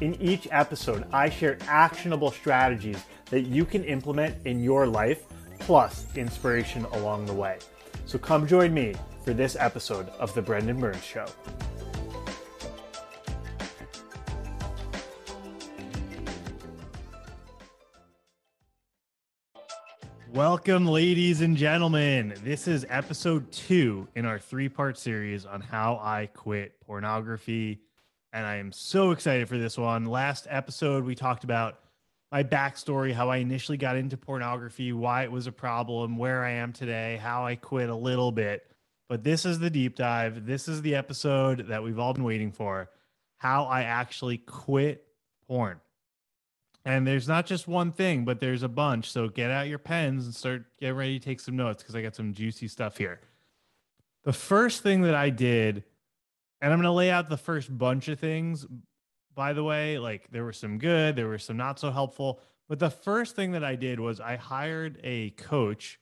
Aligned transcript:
In 0.00 0.14
each 0.22 0.46
episode, 0.52 1.06
I 1.12 1.28
share 1.28 1.58
actionable 1.66 2.30
strategies 2.30 3.02
that 3.30 3.40
you 3.40 3.64
can 3.64 3.82
implement 3.82 4.46
in 4.46 4.62
your 4.62 4.86
life, 4.86 5.24
plus 5.58 6.06
inspiration 6.14 6.84
along 6.92 7.26
the 7.26 7.32
way. 7.32 7.58
So 8.06 8.16
come 8.16 8.46
join 8.46 8.72
me 8.72 8.94
for 9.24 9.34
this 9.34 9.56
episode 9.58 10.08
of 10.10 10.32
The 10.34 10.40
Brendan 10.40 10.78
Burns 10.78 11.02
Show. 11.02 11.26
Welcome, 20.32 20.86
ladies 20.86 21.40
and 21.40 21.56
gentlemen. 21.56 22.34
This 22.44 22.68
is 22.68 22.86
episode 22.88 23.50
two 23.50 24.06
in 24.14 24.26
our 24.26 24.38
three 24.38 24.68
part 24.68 24.96
series 24.96 25.44
on 25.44 25.60
how 25.60 25.98
I 26.00 26.26
quit 26.26 26.80
pornography 26.86 27.80
and 28.32 28.46
I 28.46 28.56
am 28.56 28.72
so 28.72 29.10
excited 29.10 29.48
for 29.48 29.58
this 29.58 29.78
one. 29.78 30.06
Last 30.06 30.46
episode, 30.50 31.04
we 31.04 31.14
talked 31.14 31.44
about 31.44 31.78
my 32.30 32.42
backstory, 32.42 33.12
how 33.12 33.30
I 33.30 33.38
initially 33.38 33.78
got 33.78 33.96
into 33.96 34.16
pornography, 34.16 34.92
why 34.92 35.24
it 35.24 35.32
was 35.32 35.46
a 35.46 35.52
problem, 35.52 36.18
where 36.18 36.44
I 36.44 36.52
am 36.52 36.72
today, 36.72 37.18
how 37.22 37.46
I 37.46 37.56
quit 37.56 37.88
a 37.88 37.94
little 37.94 38.32
bit. 38.32 38.66
But 39.08 39.24
this 39.24 39.46
is 39.46 39.58
the 39.58 39.70
deep 39.70 39.96
dive. 39.96 40.44
This 40.44 40.68
is 40.68 40.82
the 40.82 40.94
episode 40.94 41.68
that 41.68 41.82
we've 41.82 41.98
all 41.98 42.12
been 42.12 42.24
waiting 42.24 42.52
for 42.52 42.90
how 43.38 43.64
I 43.64 43.82
actually 43.82 44.38
quit 44.38 45.06
porn. 45.46 45.80
And 46.84 47.06
there's 47.06 47.28
not 47.28 47.46
just 47.46 47.66
one 47.66 47.92
thing, 47.92 48.24
but 48.24 48.40
there's 48.40 48.62
a 48.62 48.68
bunch. 48.68 49.10
So 49.10 49.28
get 49.28 49.50
out 49.50 49.68
your 49.68 49.78
pens 49.78 50.26
and 50.26 50.34
start 50.34 50.64
get 50.78 50.90
ready 50.90 51.18
to 51.18 51.24
take 51.24 51.40
some 51.40 51.56
notes 51.56 51.82
because 51.82 51.94
I 51.94 52.02
got 52.02 52.14
some 52.14 52.34
juicy 52.34 52.68
stuff 52.68 52.98
here. 52.98 53.20
The 54.24 54.32
first 54.32 54.82
thing 54.82 55.02
that 55.02 55.14
I 55.14 55.30
did 55.30 55.84
and 56.60 56.72
I'm 56.72 56.78
going 56.78 56.84
to 56.84 56.92
lay 56.92 57.10
out 57.10 57.28
the 57.28 57.36
first 57.36 57.76
bunch 57.76 58.08
of 58.08 58.18
things. 58.18 58.66
By 59.34 59.52
the 59.52 59.62
way, 59.62 59.98
like 59.98 60.30
there 60.30 60.44
were 60.44 60.52
some 60.52 60.78
good, 60.78 61.16
there 61.16 61.28
were 61.28 61.38
some 61.38 61.56
not 61.56 61.78
so 61.78 61.90
helpful. 61.90 62.40
But 62.68 62.78
the 62.78 62.90
first 62.90 63.36
thing 63.36 63.52
that 63.52 63.64
I 63.64 63.76
did 63.76 64.00
was 64.00 64.20
I 64.20 64.36
hired 64.36 65.00
a 65.02 65.30
coach 65.30 65.98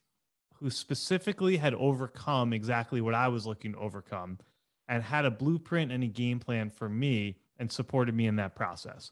who 0.55 0.69
specifically 0.69 1.57
had 1.57 1.73
overcome 1.75 2.51
exactly 2.51 2.99
what 2.99 3.13
I 3.13 3.27
was 3.27 3.45
looking 3.45 3.73
to 3.73 3.79
overcome 3.79 4.39
and 4.87 5.03
had 5.03 5.25
a 5.25 5.31
blueprint 5.31 5.91
and 5.91 6.03
a 6.03 6.07
game 6.07 6.39
plan 6.39 6.69
for 6.69 6.89
me 6.89 7.37
and 7.59 7.71
supported 7.71 8.15
me 8.15 8.27
in 8.27 8.37
that 8.37 8.55
process. 8.55 9.11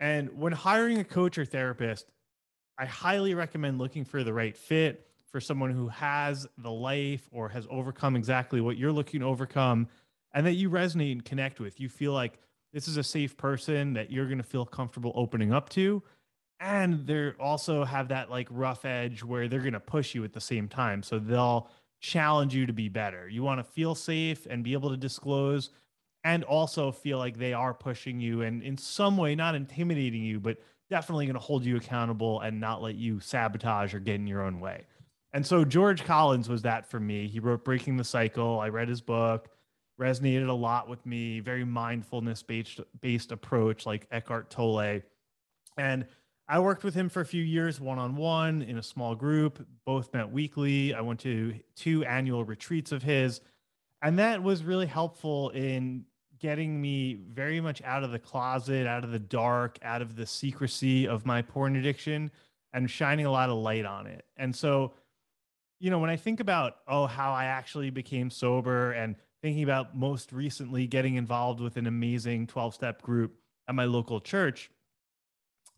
And 0.00 0.36
when 0.38 0.52
hiring 0.52 0.98
a 0.98 1.04
coach 1.04 1.38
or 1.38 1.44
therapist, 1.44 2.10
I 2.78 2.86
highly 2.86 3.34
recommend 3.34 3.78
looking 3.78 4.04
for 4.04 4.24
the 4.24 4.32
right 4.32 4.56
fit 4.56 5.06
for 5.30 5.40
someone 5.40 5.70
who 5.70 5.88
has 5.88 6.46
the 6.58 6.70
life 6.70 7.28
or 7.30 7.48
has 7.48 7.66
overcome 7.70 8.16
exactly 8.16 8.60
what 8.60 8.76
you're 8.76 8.92
looking 8.92 9.20
to 9.20 9.26
overcome 9.26 9.88
and 10.34 10.46
that 10.46 10.54
you 10.54 10.70
resonate 10.70 11.12
and 11.12 11.24
connect 11.24 11.60
with. 11.60 11.80
You 11.80 11.88
feel 11.88 12.12
like 12.12 12.38
this 12.72 12.88
is 12.88 12.96
a 12.96 13.02
safe 13.02 13.36
person 13.36 13.92
that 13.94 14.10
you're 14.10 14.26
going 14.26 14.38
to 14.38 14.44
feel 14.44 14.64
comfortable 14.64 15.12
opening 15.14 15.52
up 15.52 15.68
to. 15.70 16.02
And 16.60 17.06
they're 17.06 17.34
also 17.40 17.84
have 17.84 18.08
that 18.08 18.30
like 18.30 18.48
rough 18.50 18.84
edge 18.84 19.22
where 19.22 19.48
they're 19.48 19.60
going 19.60 19.72
to 19.72 19.80
push 19.80 20.14
you 20.14 20.24
at 20.24 20.32
the 20.32 20.40
same 20.40 20.68
time. 20.68 21.02
So 21.02 21.18
they'll 21.18 21.68
challenge 22.00 22.54
you 22.54 22.66
to 22.66 22.72
be 22.72 22.88
better. 22.88 23.28
You 23.28 23.42
want 23.42 23.58
to 23.58 23.64
feel 23.64 23.94
safe 23.94 24.46
and 24.48 24.64
be 24.64 24.72
able 24.72 24.90
to 24.90 24.96
disclose 24.96 25.70
and 26.24 26.44
also 26.44 26.92
feel 26.92 27.18
like 27.18 27.36
they 27.36 27.52
are 27.52 27.74
pushing 27.74 28.20
you 28.20 28.42
and 28.42 28.62
in 28.62 28.76
some 28.76 29.16
way 29.16 29.34
not 29.34 29.54
intimidating 29.54 30.22
you, 30.22 30.38
but 30.38 30.58
definitely 30.88 31.26
going 31.26 31.34
to 31.34 31.40
hold 31.40 31.64
you 31.64 31.76
accountable 31.76 32.40
and 32.40 32.60
not 32.60 32.80
let 32.80 32.94
you 32.94 33.18
sabotage 33.18 33.92
or 33.92 33.98
get 33.98 34.16
in 34.16 34.26
your 34.26 34.42
own 34.42 34.60
way. 34.60 34.86
And 35.32 35.44
so 35.44 35.64
George 35.64 36.04
Collins 36.04 36.48
was 36.48 36.62
that 36.62 36.88
for 36.88 37.00
me. 37.00 37.26
He 37.26 37.40
wrote 37.40 37.64
Breaking 37.64 37.96
the 37.96 38.04
Cycle. 38.04 38.60
I 38.60 38.68
read 38.68 38.88
his 38.88 39.00
book 39.00 39.48
resonated 40.00 40.48
a 40.48 40.52
lot 40.52 40.88
with 40.88 41.04
me. 41.06 41.40
Very 41.40 41.64
mindfulness 41.64 42.42
based 42.42 42.80
based 43.00 43.32
approach, 43.32 43.86
like 43.86 44.06
Eckhart 44.10 44.50
Tolle, 44.50 45.02
and 45.76 46.06
I 46.48 46.58
worked 46.58 46.84
with 46.84 46.94
him 46.94 47.08
for 47.08 47.20
a 47.20 47.24
few 47.24 47.42
years, 47.42 47.80
one 47.80 47.98
on 47.98 48.16
one 48.16 48.62
in 48.62 48.76
a 48.76 48.82
small 48.82 49.14
group. 49.14 49.66
Both 49.86 50.12
met 50.12 50.30
weekly. 50.30 50.92
I 50.92 51.00
went 51.00 51.20
to 51.20 51.54
two 51.76 52.04
annual 52.04 52.44
retreats 52.44 52.92
of 52.92 53.02
his, 53.02 53.40
and 54.02 54.18
that 54.18 54.42
was 54.42 54.64
really 54.64 54.86
helpful 54.86 55.50
in 55.50 56.04
getting 56.38 56.80
me 56.80 57.14
very 57.32 57.60
much 57.60 57.80
out 57.82 58.02
of 58.02 58.10
the 58.10 58.18
closet, 58.18 58.86
out 58.86 59.04
of 59.04 59.12
the 59.12 59.18
dark, 59.18 59.78
out 59.82 60.02
of 60.02 60.16
the 60.16 60.26
secrecy 60.26 61.06
of 61.06 61.24
my 61.24 61.40
porn 61.40 61.76
addiction, 61.76 62.30
and 62.72 62.90
shining 62.90 63.26
a 63.26 63.30
lot 63.30 63.48
of 63.48 63.56
light 63.56 63.86
on 63.86 64.06
it. 64.08 64.24
And 64.36 64.54
so, 64.54 64.92
you 65.78 65.90
know, 65.90 66.00
when 66.00 66.10
I 66.10 66.16
think 66.16 66.40
about 66.40 66.78
oh 66.88 67.06
how 67.06 67.32
I 67.32 67.44
actually 67.44 67.90
became 67.90 68.28
sober 68.28 68.92
and 68.92 69.14
thinking 69.42 69.64
about 69.64 69.96
most 69.96 70.32
recently 70.32 70.86
getting 70.86 71.16
involved 71.16 71.60
with 71.60 71.76
an 71.76 71.86
amazing 71.86 72.46
12 72.46 72.74
step 72.74 73.02
group 73.02 73.34
at 73.68 73.74
my 73.74 73.84
local 73.84 74.20
church, 74.20 74.70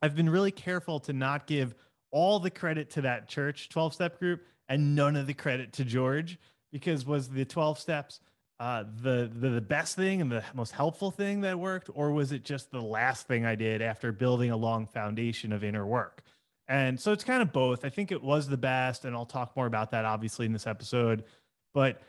I've 0.03 0.15
been 0.15 0.29
really 0.29 0.51
careful 0.51 1.01
to 1.01 1.13
not 1.13 1.47
give 1.47 1.75
all 2.11 2.39
the 2.39 2.51
credit 2.51 2.91
to 2.91 3.03
that 3.03 3.29
church 3.29 3.69
12 3.71 3.95
step 3.95 4.19
group 4.19 4.43
and 4.69 4.95
none 4.95 5.17
of 5.17 5.27
the 5.27 5.35
credit 5.35 5.73
to 5.75 5.85
George 5.85 6.39
because 6.71 7.05
was 7.07 7.29
the 7.29 7.45
12 7.45 7.79
steps 7.79 8.21
uh, 8.61 8.85
the, 9.03 9.31
the 9.35 9.49
the 9.51 9.61
best 9.61 9.97
thing 9.97 10.21
and 10.21 10.31
the 10.31 10.43
most 10.55 10.71
helpful 10.71 11.11
thing 11.11 11.41
that 11.41 11.59
worked, 11.59 11.91
or 11.93 12.13
was 12.13 12.31
it 12.31 12.45
just 12.45 12.71
the 12.71 12.81
last 12.81 13.27
thing 13.27 13.45
I 13.45 13.57
did 13.57 13.83
after 13.83 14.13
building 14.13 14.53
a 14.53 14.57
long 14.57 14.87
foundation 14.87 15.53
of 15.53 15.65
inner 15.65 15.85
work? 15.85 16.23
And 16.69 16.99
so 16.99 17.13
it's 17.13 17.25
kind 17.25 17.43
of 17.43 17.53
both. 17.53 17.85
I 17.85 17.89
think 17.89 18.13
it 18.13 18.23
was 18.23 18.49
the 18.49 18.57
best, 18.57 19.05
and 19.05 19.15
I'll 19.15 19.27
talk 19.27 19.57
more 19.57 19.67
about 19.67 19.91
that 19.91 20.05
obviously 20.05 20.47
in 20.47 20.53
this 20.53 20.67
episode. 20.67 21.25
But 21.73 22.01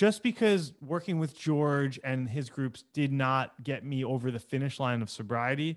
just 0.00 0.22
because 0.22 0.72
working 0.80 1.18
with 1.18 1.36
George 1.38 2.00
and 2.02 2.30
his 2.30 2.48
groups 2.48 2.84
did 2.94 3.12
not 3.12 3.52
get 3.62 3.84
me 3.84 4.02
over 4.02 4.30
the 4.30 4.38
finish 4.38 4.80
line 4.80 5.02
of 5.02 5.10
sobriety, 5.10 5.76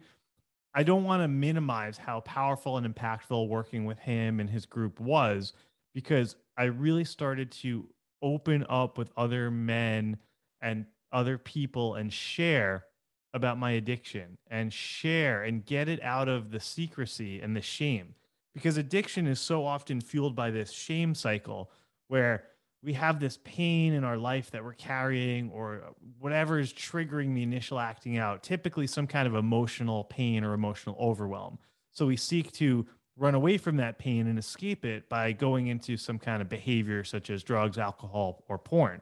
I 0.74 0.84
don't 0.84 1.04
want 1.04 1.24
to 1.24 1.28
minimize 1.28 1.98
how 1.98 2.22
powerful 2.22 2.78
and 2.78 2.96
impactful 2.96 3.50
working 3.50 3.84
with 3.84 4.00
him 4.00 4.40
and 4.40 4.50
his 4.50 4.66
group 4.66 5.02
was 5.02 5.52
because 5.94 6.38
I 6.58 6.64
really 6.64 7.04
started 7.04 7.52
to 7.64 7.90
open 8.22 8.66
up 8.70 8.98
with 8.98 9.12
other 9.18 9.52
men 9.52 10.16
and 10.62 10.86
other 11.12 11.38
people 11.38 11.96
and 11.96 12.14
share 12.14 12.86
about 13.34 13.58
my 13.58 13.72
addiction 13.72 14.38
and 14.50 14.72
share 14.72 15.44
and 15.44 15.66
get 15.66 15.90
it 15.90 16.02
out 16.02 16.30
of 16.30 16.52
the 16.52 16.62
secrecy 16.62 17.42
and 17.42 17.58
the 17.58 17.62
shame. 17.62 18.16
Because 18.54 18.78
addiction 18.78 19.28
is 19.28 19.42
so 19.42 19.66
often 19.66 20.00
fueled 20.00 20.34
by 20.34 20.50
this 20.50 20.72
shame 20.72 21.14
cycle 21.14 21.70
where 22.08 22.46
we 22.84 22.94
have 22.94 23.20
this 23.20 23.40
pain 23.46 23.94
in 23.94 24.04
our 24.04 24.18
life 24.18 24.52
that 24.52 24.64
we're 24.64 24.74
carrying 24.74 25.50
or 25.52 25.82
whatever 26.20 26.60
is 26.60 26.74
triggering 26.74 27.34
the 27.34 27.42
initial 27.42 27.80
acting 27.80 28.18
out, 28.18 28.44
typically 28.44 28.88
some 28.88 29.08
kind 29.08 29.26
of 29.26 29.36
emotional 29.36 30.04
pain 30.04 30.44
or 30.44 30.54
emotional 30.54 30.98
overwhelm. 31.00 31.58
So 31.92 32.06
we 32.06 32.18
seek 32.18 32.52
to 32.54 32.86
run 33.16 33.36
away 33.36 33.58
from 33.58 33.78
that 33.78 34.00
pain 34.00 34.28
and 34.28 34.38
escape 34.38 34.84
it 34.84 35.08
by 35.08 35.32
going 35.32 35.68
into 35.68 35.96
some 35.96 36.20
kind 36.20 36.42
of 36.42 36.50
behavior 36.50 37.04
such 37.06 37.30
as 37.30 37.42
drugs, 37.42 37.78
alcohol, 37.78 38.44
or 38.50 38.58
porn. 38.58 39.02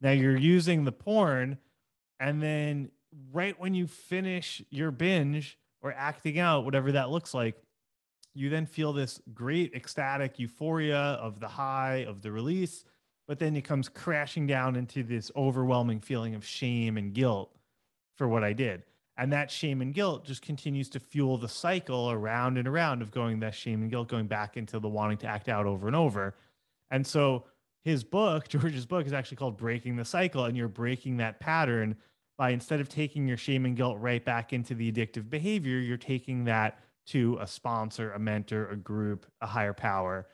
Now 0.00 0.12
you're 0.12 0.36
using 0.36 0.84
the 0.84 0.92
porn, 0.92 1.58
and 2.20 2.40
then 2.40 2.90
right 3.32 3.58
when 3.58 3.74
you 3.74 3.88
finish 3.88 4.62
your 4.70 4.92
binge 4.92 5.58
or 5.82 5.92
acting 5.92 6.38
out, 6.38 6.64
whatever 6.64 6.92
that 6.92 7.10
looks 7.10 7.34
like, 7.34 7.56
you 8.34 8.48
then 8.48 8.66
feel 8.66 8.92
this 8.92 9.20
great 9.34 9.74
ecstatic 9.74 10.38
euphoria 10.38 10.96
of 10.96 11.40
the 11.40 11.48
high, 11.48 12.04
of 12.06 12.22
the 12.22 12.30
release 12.30 12.84
but 13.28 13.38
then 13.38 13.54
it 13.54 13.62
comes 13.62 13.88
crashing 13.90 14.46
down 14.46 14.74
into 14.74 15.02
this 15.02 15.30
overwhelming 15.36 16.00
feeling 16.00 16.34
of 16.34 16.44
shame 16.44 16.96
and 16.96 17.12
guilt 17.12 17.54
for 18.16 18.26
what 18.26 18.42
I 18.42 18.54
did. 18.54 18.82
And 19.18 19.32
that 19.32 19.50
shame 19.50 19.82
and 19.82 19.92
guilt 19.92 20.24
just 20.24 20.42
continues 20.42 20.88
to 20.90 21.00
fuel 21.00 21.36
the 21.36 21.48
cycle 21.48 22.10
around 22.10 22.56
and 22.56 22.66
around 22.66 23.02
of 23.02 23.10
going 23.10 23.40
that 23.40 23.54
shame 23.54 23.82
and 23.82 23.90
guilt, 23.90 24.08
going 24.08 24.28
back 24.28 24.56
into 24.56 24.80
the 24.80 24.88
wanting 24.88 25.18
to 25.18 25.26
act 25.26 25.48
out 25.48 25.66
over 25.66 25.86
and 25.86 25.94
over. 25.94 26.36
And 26.90 27.06
so 27.06 27.44
his 27.84 28.02
book, 28.02 28.48
George's 28.48 28.86
book, 28.86 29.06
is 29.06 29.12
actually 29.12 29.36
called 29.36 29.58
Breaking 29.58 29.96
the 29.96 30.04
Cycle. 30.04 30.44
And 30.44 30.56
you're 30.56 30.68
breaking 30.68 31.18
that 31.18 31.38
pattern 31.38 31.96
by 32.38 32.50
instead 32.50 32.80
of 32.80 32.88
taking 32.88 33.28
your 33.28 33.36
shame 33.36 33.66
and 33.66 33.76
guilt 33.76 33.98
right 33.98 34.24
back 34.24 34.52
into 34.52 34.74
the 34.74 34.90
addictive 34.90 35.28
behavior, 35.28 35.78
you're 35.78 35.96
taking 35.96 36.44
that 36.44 36.78
to 37.08 37.36
a 37.40 37.46
sponsor, 37.46 38.12
a 38.12 38.18
mentor, 38.18 38.68
a 38.68 38.76
group, 38.76 39.26
a 39.40 39.46
higher 39.46 39.74
power. 39.74 40.26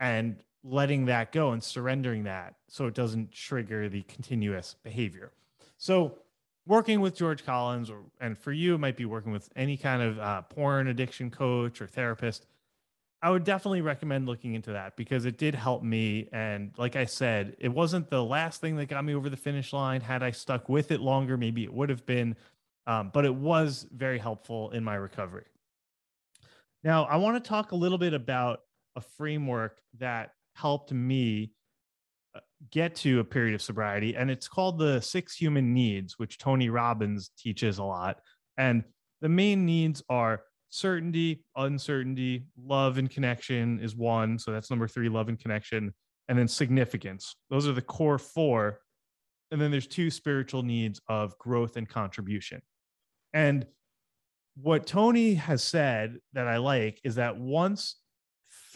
And 0.00 0.42
letting 0.68 1.06
that 1.06 1.32
go 1.32 1.52
and 1.52 1.62
surrendering 1.62 2.24
that 2.24 2.54
so 2.68 2.86
it 2.86 2.94
doesn't 2.94 3.32
trigger 3.32 3.88
the 3.88 4.02
continuous 4.02 4.76
behavior. 4.82 5.32
So, 5.78 6.18
working 6.66 7.00
with 7.00 7.14
George 7.14 7.44
Collins, 7.44 7.90
or 7.90 8.00
and 8.20 8.36
for 8.36 8.52
you, 8.52 8.74
it 8.74 8.78
might 8.78 8.96
be 8.96 9.04
working 9.04 9.32
with 9.32 9.48
any 9.54 9.76
kind 9.76 10.02
of 10.02 10.18
uh, 10.18 10.42
porn 10.42 10.88
addiction 10.88 11.30
coach 11.30 11.80
or 11.80 11.86
therapist. 11.86 12.46
I 13.22 13.30
would 13.30 13.44
definitely 13.44 13.80
recommend 13.80 14.26
looking 14.26 14.54
into 14.54 14.72
that 14.72 14.96
because 14.96 15.24
it 15.24 15.38
did 15.38 15.54
help 15.54 15.82
me. 15.82 16.28
And 16.32 16.72
like 16.76 16.96
I 16.96 17.06
said, 17.06 17.56
it 17.58 17.70
wasn't 17.70 18.10
the 18.10 18.22
last 18.22 18.60
thing 18.60 18.76
that 18.76 18.86
got 18.86 19.04
me 19.04 19.14
over 19.14 19.30
the 19.30 19.36
finish 19.36 19.72
line. 19.72 20.00
Had 20.00 20.22
I 20.22 20.30
stuck 20.32 20.68
with 20.68 20.90
it 20.90 21.00
longer, 21.00 21.36
maybe 21.36 21.64
it 21.64 21.72
would 21.72 21.88
have 21.88 22.04
been, 22.04 22.36
um, 22.86 23.10
but 23.12 23.24
it 23.24 23.34
was 23.34 23.86
very 23.90 24.18
helpful 24.18 24.70
in 24.70 24.84
my 24.84 24.94
recovery. 24.96 25.46
Now, 26.84 27.04
I 27.04 27.16
want 27.16 27.42
to 27.42 27.48
talk 27.48 27.72
a 27.72 27.76
little 27.76 27.98
bit 27.98 28.12
about 28.12 28.60
a 28.94 29.00
framework 29.00 29.80
that 29.98 30.35
helped 30.56 30.92
me 30.92 31.52
uh, 32.34 32.40
get 32.70 32.94
to 32.96 33.20
a 33.20 33.24
period 33.24 33.54
of 33.54 33.62
sobriety, 33.62 34.16
and 34.16 34.30
it's 34.30 34.48
called 34.48 34.78
the 34.78 35.00
six 35.00 35.36
human 35.36 35.72
needs, 35.72 36.18
which 36.18 36.38
Tony 36.38 36.68
Robbins 36.68 37.30
teaches 37.38 37.78
a 37.78 37.84
lot. 37.84 38.20
And 38.56 38.84
the 39.20 39.28
main 39.28 39.64
needs 39.66 40.02
are 40.08 40.42
certainty, 40.70 41.44
uncertainty, 41.56 42.46
love 42.58 42.98
and 42.98 43.10
connection 43.10 43.80
is 43.80 43.94
one. 43.94 44.38
So 44.38 44.52
that's 44.52 44.70
number 44.70 44.88
three, 44.88 45.08
love 45.08 45.28
and 45.28 45.38
connection. 45.38 45.94
And 46.28 46.36
then 46.36 46.48
significance. 46.48 47.36
Those 47.50 47.68
are 47.68 47.72
the 47.72 47.82
core 47.82 48.18
four. 48.18 48.80
And 49.52 49.60
then 49.60 49.70
there's 49.70 49.86
two 49.86 50.10
spiritual 50.10 50.64
needs 50.64 51.00
of 51.08 51.38
growth 51.38 51.76
and 51.76 51.88
contribution. 51.88 52.60
And 53.32 53.64
what 54.56 54.86
Tony 54.86 55.34
has 55.34 55.62
said 55.62 56.18
that 56.32 56.48
I 56.48 56.56
like 56.56 57.00
is 57.04 57.14
that 57.14 57.38
once 57.38 57.96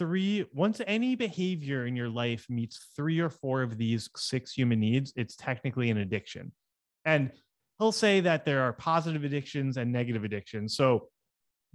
three, 0.01 0.43
once 0.51 0.81
any 0.87 1.15
behavior 1.15 1.85
in 1.85 1.95
your 1.95 2.09
life 2.09 2.47
meets 2.49 2.87
three 2.95 3.19
or 3.19 3.29
four 3.29 3.61
of 3.61 3.77
these 3.77 4.09
six 4.15 4.51
human 4.51 4.79
needs, 4.79 5.13
it's 5.15 5.35
technically 5.35 5.91
an 5.91 5.99
addiction. 5.99 6.51
And 7.05 7.31
he'll 7.77 7.91
say 7.91 8.19
that 8.21 8.43
there 8.43 8.63
are 8.63 8.73
positive 8.73 9.23
addictions 9.23 9.77
and 9.77 9.91
negative 9.91 10.23
addictions. 10.23 10.75
So 10.75 11.09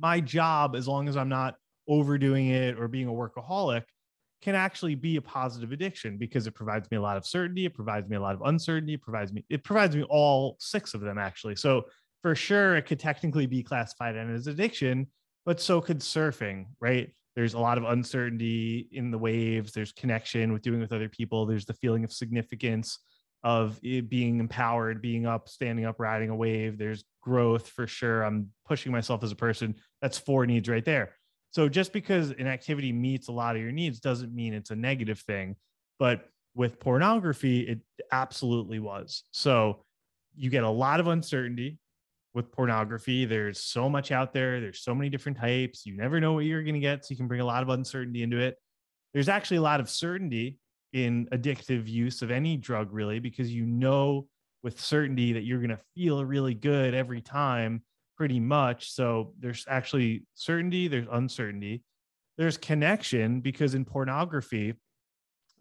my 0.01 0.19
job, 0.19 0.75
as 0.75 0.89
long 0.89 1.09
as 1.09 1.17
I'm 1.17 1.29
not 1.29 1.55
overdoing 1.87 2.49
it 2.49 2.77
or 2.81 2.89
being 2.89 3.07
a 3.07 3.13
workaholic, 3.13 3.85
can 4.43 4.57
actually 4.57 4.97
be 4.97 5.15
a 5.15 5.23
positive 5.23 5.71
addiction 5.71 6.19
because 6.19 6.49
it 6.49 6.53
provides 6.53 6.91
me 6.91 6.97
a 6.97 7.01
lot 7.01 7.17
of 7.17 7.25
certainty, 7.25 7.65
it 7.65 7.75
provides 7.75 8.09
me 8.09 8.17
a 8.17 8.21
lot 8.21 8.35
of 8.35 8.43
uncertainty, 8.43 8.95
it 8.95 9.03
provides 9.03 9.33
me 9.33 9.45
it 9.49 9.63
provides 9.63 9.95
me 9.95 10.03
all 10.11 10.57
six 10.59 10.95
of 10.95 11.01
them 11.01 11.17
actually. 11.17 11.55
So 11.55 11.85
for 12.23 12.35
sure 12.35 12.75
it 12.75 12.87
could 12.87 12.99
technically 12.99 13.47
be 13.47 13.63
classified 13.63 14.17
as 14.17 14.49
addiction, 14.49 15.07
but 15.45 15.61
so 15.61 15.81
could 15.81 16.01
surfing, 16.01 16.67
right? 16.81 17.13
There's 17.37 17.55
a 17.55 17.61
lot 17.61 17.79
of 17.79 17.85
uncertainty 17.85 18.89
in 18.91 19.11
the 19.11 19.19
waves, 19.19 19.73
there's 19.73 19.93
connection 19.93 20.53
with 20.53 20.63
doing 20.63 20.81
with 20.81 20.93
other 20.93 21.09
people, 21.09 21.47
there's 21.47 21.67
the 21.67 21.75
feeling 21.75 22.03
of 22.03 22.13
significance 22.13 22.99
of 23.45 23.81
being 23.83 24.41
empowered, 24.41 25.01
being 25.01 25.25
up, 25.25 25.49
standing 25.49 25.85
up, 25.85 26.01
riding 26.01 26.31
a 26.31 26.35
wave. 26.35 26.79
There's 26.79 27.05
growth 27.23 27.69
for 27.69 27.87
sure. 27.87 28.23
I'm 28.23 28.51
pushing 28.67 28.91
myself 28.91 29.23
as 29.23 29.31
a 29.31 29.37
person. 29.37 29.77
That's 30.03 30.19
four 30.19 30.47
needs 30.47 30.69
right 30.69 30.85
there. 30.85 31.15
So 31.53 31.69
just 31.69 31.93
because 31.93 32.31
an 32.31 32.49
activity 32.49 32.91
meets 32.91 33.29
a 33.29 33.33
lot 33.33 33.55
of 33.55 33.63
your 33.63 33.71
needs 33.71 34.01
doesn't 34.01 34.35
mean 34.35 34.53
it's 34.53 34.71
a 34.71 34.77
negative 34.77 35.21
thing. 35.21 35.55
But 36.01 36.29
with 36.57 36.81
pornography, 36.81 37.61
it 37.61 37.81
absolutely 38.11 38.81
was. 38.81 39.23
So 39.31 39.85
you 40.35 40.51
get 40.51 40.65
a 40.65 40.69
lot 40.69 40.99
of 40.99 41.07
uncertainty 41.07 41.79
with 42.37 42.53
pornography. 42.53 43.25
There's 43.25 43.61
so 43.63 43.89
much 43.89 44.13
out 44.13 44.35
there, 44.35 44.61
there's 44.61 44.83
so 44.83 44.95
many 44.95 45.09
different 45.09 45.39
types. 45.39 45.87
You 45.87 45.97
never 45.97 46.21
know 46.21 46.35
what 46.35 46.45
you're 46.45 46.63
going 46.63 46.75
to 46.75 46.81
get. 46.81 47.03
So 47.03 47.13
you 47.13 47.17
can 47.17 47.27
bring 47.27 47.41
a 47.41 47.47
lot 47.47 47.63
of 47.63 47.71
uncertainty 47.71 48.23
into 48.23 48.39
it. 48.39 48.59
There's 49.15 49.31
actually 49.31 49.57
a 49.57 49.63
lot 49.63 49.81
of 49.81 49.89
certainty 49.89 50.59
in 50.93 51.27
addictive 51.33 51.89
use 51.89 52.21
of 52.21 52.31
any 52.31 52.59
drug 52.59 52.93
really 52.93 53.19
because 53.19 53.53
you 53.53 53.65
know 53.65 54.29
with 54.63 54.79
certainty 54.79 55.33
that 55.33 55.45
you're 55.45 55.59
going 55.59 55.71
to 55.71 55.81
feel 55.95 56.25
really 56.25 56.55
good 56.55 56.95
every 56.95 57.21
time 57.21 57.83
pretty 58.17 58.39
much 58.39 58.93
so 58.93 59.35
there's 59.39 59.67
actually 59.69 60.25
certainty 60.35 60.89
there's 60.89 61.09
uncertainty 61.11 61.83
there's 62.39 62.57
connection 62.57 63.41
because 63.41 63.75
in 63.75 63.85
pornography 63.85 64.75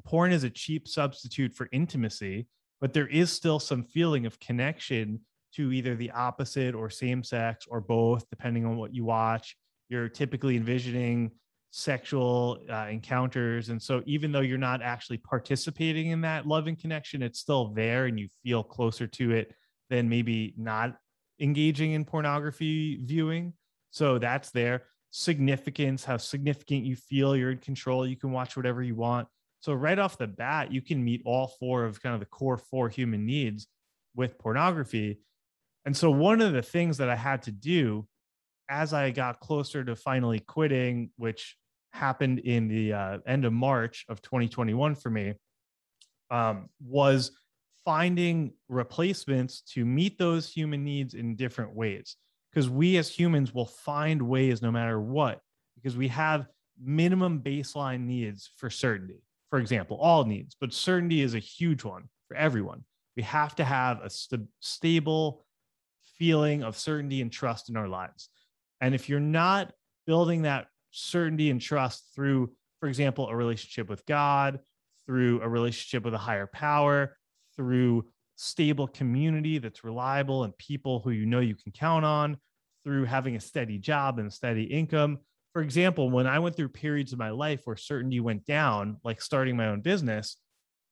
porn 0.05 0.31
is 0.31 0.43
a 0.43 0.49
cheap 0.49 0.87
substitute 0.87 1.53
for 1.53 1.67
intimacy 1.71 2.47
but 2.79 2.93
there 2.93 3.07
is 3.07 3.31
still 3.31 3.59
some 3.59 3.83
feeling 3.83 4.25
of 4.25 4.39
connection 4.39 5.19
to 5.55 5.71
either 5.71 5.95
the 5.95 6.11
opposite 6.11 6.75
or 6.75 6.89
same 6.89 7.23
sex 7.23 7.65
or 7.69 7.81
both 7.81 8.29
depending 8.29 8.65
on 8.65 8.77
what 8.77 8.93
you 8.93 9.05
watch 9.05 9.55
you're 9.89 10.09
typically 10.09 10.57
envisioning 10.57 11.31
sexual 11.77 12.59
uh, 12.69 12.87
encounters. 12.89 13.67
And 13.67 13.81
so, 13.81 14.01
even 14.05 14.31
though 14.31 14.39
you're 14.39 14.57
not 14.57 14.81
actually 14.81 15.17
participating 15.17 16.07
in 16.07 16.21
that 16.21 16.47
love 16.47 16.67
and 16.67 16.79
connection, 16.79 17.21
it's 17.21 17.39
still 17.39 17.73
there 17.73 18.05
and 18.05 18.17
you 18.17 18.29
feel 18.43 18.63
closer 18.63 19.07
to 19.07 19.31
it 19.31 19.53
than 19.89 20.07
maybe 20.07 20.53
not 20.57 20.95
engaging 21.41 21.91
in 21.91 22.05
pornography 22.05 23.01
viewing. 23.03 23.53
So, 23.91 24.17
that's 24.17 24.51
there. 24.51 24.83
Significance, 25.11 26.05
how 26.05 26.15
significant 26.15 26.85
you 26.85 26.95
feel, 26.95 27.35
you're 27.35 27.51
in 27.51 27.57
control, 27.57 28.07
you 28.07 28.15
can 28.15 28.31
watch 28.31 28.55
whatever 28.55 28.81
you 28.81 28.95
want. 28.95 29.27
So, 29.59 29.73
right 29.73 29.99
off 29.99 30.17
the 30.17 30.27
bat, 30.27 30.71
you 30.71 30.81
can 30.81 31.03
meet 31.03 31.23
all 31.25 31.47
four 31.59 31.83
of 31.83 32.01
kind 32.01 32.13
of 32.13 32.21
the 32.21 32.25
core 32.27 32.57
four 32.57 32.87
human 32.87 33.25
needs 33.25 33.67
with 34.15 34.39
pornography. 34.39 35.19
And 35.85 35.95
so, 35.95 36.09
one 36.09 36.41
of 36.41 36.53
the 36.53 36.61
things 36.61 36.97
that 36.97 37.09
I 37.09 37.15
had 37.15 37.43
to 37.43 37.51
do 37.51 38.07
as 38.69 38.93
I 38.93 39.11
got 39.11 39.39
closer 39.39 39.83
to 39.83 39.95
finally 39.95 40.39
quitting, 40.39 41.11
which 41.17 41.55
happened 41.93 42.39
in 42.39 42.67
the 42.67 42.93
uh, 42.93 43.17
end 43.25 43.45
of 43.45 43.53
March 43.53 44.05
of 44.09 44.21
2021 44.21 44.95
for 44.95 45.09
me 45.09 45.33
um, 46.31 46.69
was 46.83 47.31
finding 47.85 48.51
replacements 48.67 49.61
to 49.61 49.85
meet 49.85 50.17
those 50.17 50.51
human 50.51 50.83
needs 50.83 51.13
in 51.13 51.35
different 51.35 51.73
ways. 51.73 52.17
Because 52.51 52.69
we 52.69 52.97
as 52.97 53.09
humans 53.09 53.53
will 53.53 53.65
find 53.65 54.21
ways 54.21 54.61
no 54.61 54.71
matter 54.71 54.99
what, 54.99 55.41
because 55.75 55.97
we 55.97 56.07
have 56.07 56.47
minimum 56.81 57.41
baseline 57.41 58.05
needs 58.05 58.49
for 58.57 58.69
certainty. 58.69 59.21
For 59.49 59.59
example, 59.59 59.97
all 59.97 60.25
needs, 60.25 60.55
but 60.59 60.73
certainty 60.73 61.21
is 61.21 61.35
a 61.35 61.39
huge 61.39 61.83
one 61.83 62.05
for 62.27 62.35
everyone. 62.35 62.83
We 63.15 63.23
have 63.23 63.55
to 63.55 63.63
have 63.63 64.01
a 64.01 64.09
st- 64.09 64.47
stable 64.59 65.45
feeling 66.17 66.63
of 66.63 66.77
certainty 66.77 67.21
and 67.21 67.31
trust 67.31 67.69
in 67.69 67.77
our 67.77 67.87
lives. 67.87 68.29
And 68.81 68.93
if 68.95 69.09
you're 69.09 69.19
not 69.19 69.71
building 70.05 70.43
that 70.43 70.67
certainty 70.91 71.49
and 71.49 71.61
trust 71.61 72.05
through, 72.13 72.51
for 72.79 72.87
example, 72.87 73.27
a 73.27 73.35
relationship 73.35 73.89
with 73.89 74.05
God, 74.05 74.59
through 75.05 75.41
a 75.41 75.49
relationship 75.49 76.03
with 76.03 76.13
a 76.13 76.19
higher 76.19 76.47
power, 76.47 77.17
through 77.55 78.05
stable 78.35 78.87
community 78.87 79.57
that's 79.57 79.83
reliable 79.83 80.43
and 80.43 80.57
people 80.57 80.99
who 80.99 81.11
you 81.11 81.25
know 81.25 81.39
you 81.39 81.55
can 81.55 81.71
count 81.71 82.03
on, 82.03 82.37
through 82.83 83.05
having 83.05 83.35
a 83.35 83.39
steady 83.39 83.77
job 83.77 84.19
and 84.19 84.31
steady 84.31 84.63
income. 84.63 85.19
For 85.53 85.61
example, 85.61 86.09
when 86.09 86.27
I 86.27 86.39
went 86.39 86.55
through 86.55 86.69
periods 86.69 87.13
of 87.13 87.19
my 87.19 87.29
life 87.29 87.61
where 87.63 87.77
certainty 87.77 88.19
went 88.19 88.45
down, 88.45 88.97
like 89.03 89.21
starting 89.21 89.55
my 89.55 89.67
own 89.67 89.81
business, 89.81 90.37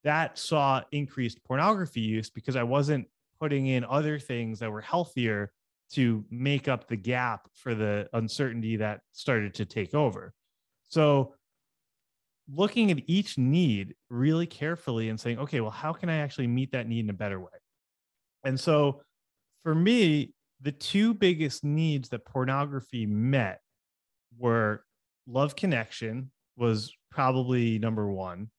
that 0.04 0.38
saw 0.38 0.82
increased 0.92 1.44
pornography 1.44 2.02
use 2.02 2.30
because 2.30 2.56
I 2.56 2.64
wasn't 2.64 3.08
putting 3.44 3.68
in 3.68 3.84
other 3.84 4.18
things 4.18 4.60
that 4.60 4.72
were 4.72 4.80
healthier 4.80 5.52
to 5.92 6.24
make 6.32 6.70
up 6.70 6.88
the 6.88 6.96
gap 6.96 7.42
for 7.54 7.76
the 7.76 8.08
uncertainty 8.14 8.78
that 8.78 9.02
started 9.12 9.54
to 9.54 9.66
take 9.66 9.94
over. 9.94 10.34
So, 10.88 11.36
looking 12.50 12.90
at 12.90 13.00
each 13.06 13.38
need 13.38 13.96
really 14.10 14.46
carefully 14.46 15.10
and 15.10 15.20
saying, 15.20 15.40
okay, 15.40 15.60
well, 15.60 15.72
how 15.72 15.92
can 15.92 16.08
I 16.08 16.20
actually 16.20 16.48
meet 16.48 16.72
that 16.72 16.88
need 16.88 17.02
in 17.02 17.10
a 17.10 17.14
better 17.14 17.38
way? 17.38 17.60
And 18.46 18.58
so, 18.58 19.02
for 19.64 19.76
me, 19.76 20.34
the 20.62 20.72
two 20.72 21.14
biggest 21.14 21.66
needs 21.66 22.08
that 22.10 22.24
pornography 22.24 23.06
met 23.06 23.60
were 24.38 24.86
love 25.28 25.58
connection 25.58 26.32
was 26.56 26.96
probably 27.12 27.78
number 27.78 28.10
one 28.10 28.50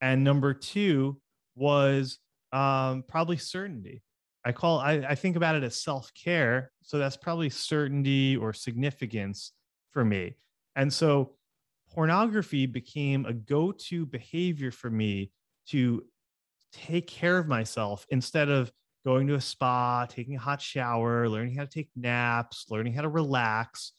and 0.00 0.24
number 0.24 0.54
two 0.54 1.20
was 1.54 2.18
um, 2.50 3.04
probably 3.06 3.36
certainty 3.36 4.02
I 4.44 4.52
call 4.52 4.78
I, 4.80 5.04
I 5.08 5.14
think 5.14 5.36
about 5.36 5.54
it 5.54 5.62
as 5.62 5.80
self-care. 5.80 6.72
So 6.82 6.98
that's 6.98 7.16
probably 7.16 7.50
certainty 7.50 8.36
or 8.36 8.52
significance 8.52 9.52
for 9.92 10.04
me. 10.04 10.36
And 10.74 10.92
so 10.92 11.36
pornography 11.90 12.66
became 12.66 13.26
a 13.26 13.32
go-to 13.32 14.06
behavior 14.06 14.70
for 14.70 14.90
me 14.90 15.30
to 15.68 16.02
take 16.72 17.06
care 17.06 17.38
of 17.38 17.46
myself 17.46 18.06
instead 18.08 18.48
of 18.48 18.72
going 19.04 19.26
to 19.26 19.34
a 19.34 19.40
spa, 19.40 20.06
taking 20.06 20.36
a 20.36 20.40
hot 20.40 20.60
shower, 20.62 21.28
learning 21.28 21.54
how 21.54 21.64
to 21.64 21.70
take 21.70 21.90
naps, 21.96 22.66
learning 22.70 22.94
how 22.94 23.02
to 23.02 23.08
relax. 23.08 23.92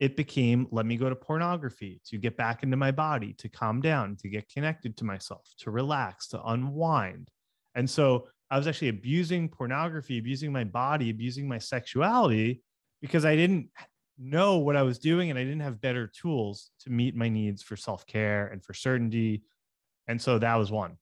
It 0.00 0.16
became 0.16 0.66
let 0.70 0.86
me 0.86 0.96
go 0.96 1.08
to 1.08 1.16
pornography 1.16 2.00
to 2.06 2.18
get 2.18 2.36
back 2.36 2.62
into 2.62 2.76
my 2.76 2.90
body, 2.90 3.34
to 3.34 3.48
calm 3.48 3.80
down, 3.80 4.16
to 4.16 4.28
get 4.28 4.48
connected 4.48 4.96
to 4.98 5.04
myself, 5.04 5.46
to 5.58 5.70
relax, 5.70 6.28
to 6.28 6.42
unwind. 6.42 7.28
And 7.74 7.88
so 7.88 8.28
I 8.50 8.58
was 8.58 8.66
actually 8.66 8.88
abusing 8.88 9.48
pornography, 9.48 10.18
abusing 10.18 10.52
my 10.52 10.64
body, 10.64 11.10
abusing 11.10 11.48
my 11.48 11.58
sexuality 11.58 12.62
because 13.00 13.24
I 13.24 13.36
didn't 13.36 13.68
know 14.18 14.58
what 14.58 14.76
I 14.76 14.82
was 14.82 14.98
doing 14.98 15.30
and 15.30 15.38
I 15.38 15.42
didn't 15.42 15.60
have 15.60 15.80
better 15.80 16.06
tools 16.06 16.70
to 16.80 16.90
meet 16.90 17.16
my 17.16 17.28
needs 17.28 17.62
for 17.62 17.76
self 17.76 18.06
care 18.06 18.46
and 18.48 18.62
for 18.62 18.74
certainty. 18.74 19.42
And 20.06 20.20
so 20.20 20.38
that 20.38 20.54
was 20.56 20.70
one. 20.70 20.96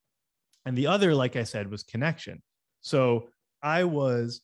And 0.64 0.76
the 0.76 0.86
other, 0.86 1.14
like 1.14 1.36
I 1.36 1.44
said, 1.44 1.70
was 1.70 1.82
connection. 1.82 2.42
So 2.80 3.28
I 3.62 3.84
was 3.84 4.42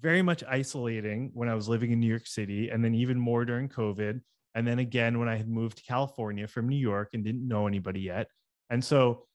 very 0.00 0.22
much 0.22 0.44
isolating 0.44 1.30
when 1.34 1.48
I 1.48 1.54
was 1.54 1.68
living 1.68 1.90
in 1.92 2.00
New 2.00 2.06
York 2.06 2.26
City 2.26 2.68
and 2.70 2.84
then 2.84 2.94
even 2.94 3.18
more 3.18 3.44
during 3.44 3.68
COVID. 3.68 4.20
And 4.54 4.66
then 4.66 4.78
again, 4.78 5.18
when 5.18 5.28
I 5.28 5.36
had 5.36 5.48
moved 5.48 5.78
to 5.78 5.84
California 5.84 6.46
from 6.46 6.68
New 6.68 6.76
York 6.76 7.10
and 7.12 7.24
didn't 7.24 7.46
know 7.46 7.66
anybody 7.66 8.00
yet. 8.00 8.28
And 8.70 8.84
so 8.84 9.26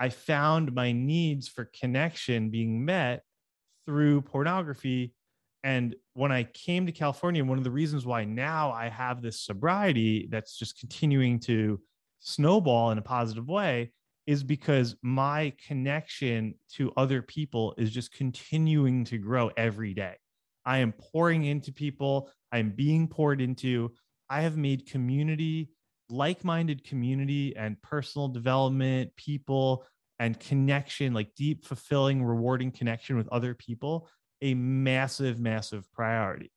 I 0.00 0.08
found 0.08 0.74
my 0.74 0.92
needs 0.92 1.46
for 1.46 1.70
connection 1.78 2.48
being 2.48 2.84
met 2.84 3.22
through 3.84 4.22
pornography. 4.22 5.12
And 5.62 5.94
when 6.14 6.32
I 6.32 6.44
came 6.44 6.86
to 6.86 6.92
California, 6.92 7.44
one 7.44 7.58
of 7.58 7.64
the 7.64 7.70
reasons 7.70 8.06
why 8.06 8.24
now 8.24 8.72
I 8.72 8.88
have 8.88 9.20
this 9.20 9.40
sobriety 9.40 10.26
that's 10.30 10.56
just 10.56 10.80
continuing 10.80 11.38
to 11.40 11.80
snowball 12.20 12.92
in 12.92 12.98
a 12.98 13.02
positive 13.02 13.46
way 13.46 13.92
is 14.26 14.42
because 14.42 14.96
my 15.02 15.52
connection 15.66 16.54
to 16.76 16.92
other 16.96 17.20
people 17.20 17.74
is 17.76 17.90
just 17.90 18.12
continuing 18.12 19.04
to 19.04 19.18
grow 19.18 19.50
every 19.56 19.92
day. 19.92 20.14
I 20.64 20.78
am 20.78 20.92
pouring 20.92 21.44
into 21.44 21.72
people, 21.72 22.30
I'm 22.52 22.70
being 22.70 23.06
poured 23.06 23.40
into. 23.40 23.92
I 24.30 24.42
have 24.42 24.56
made 24.56 24.86
community, 24.86 25.70
like 26.10 26.44
minded 26.44 26.84
community, 26.84 27.56
and 27.56 27.80
personal 27.82 28.28
development, 28.28 29.14
people, 29.16 29.84
and 30.18 30.38
connection, 30.38 31.14
like 31.14 31.34
deep, 31.34 31.64
fulfilling, 31.64 32.22
rewarding 32.22 32.70
connection 32.70 33.16
with 33.16 33.28
other 33.28 33.54
people, 33.54 34.08
a 34.42 34.54
massive, 34.54 35.40
massive 35.40 35.90
priority. 35.92 36.52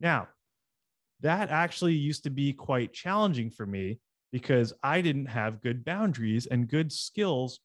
Now, 0.00 0.28
that 1.20 1.50
actually 1.50 1.94
used 1.94 2.24
to 2.24 2.30
be 2.30 2.52
quite 2.52 2.92
challenging 2.92 3.50
for 3.50 3.64
me 3.64 4.00
because 4.32 4.72
I 4.82 5.00
didn't 5.00 5.26
have 5.26 5.62
good 5.62 5.84
boundaries 5.84 6.46
and 6.46 6.68
good 6.68 6.92
skills 6.92 7.60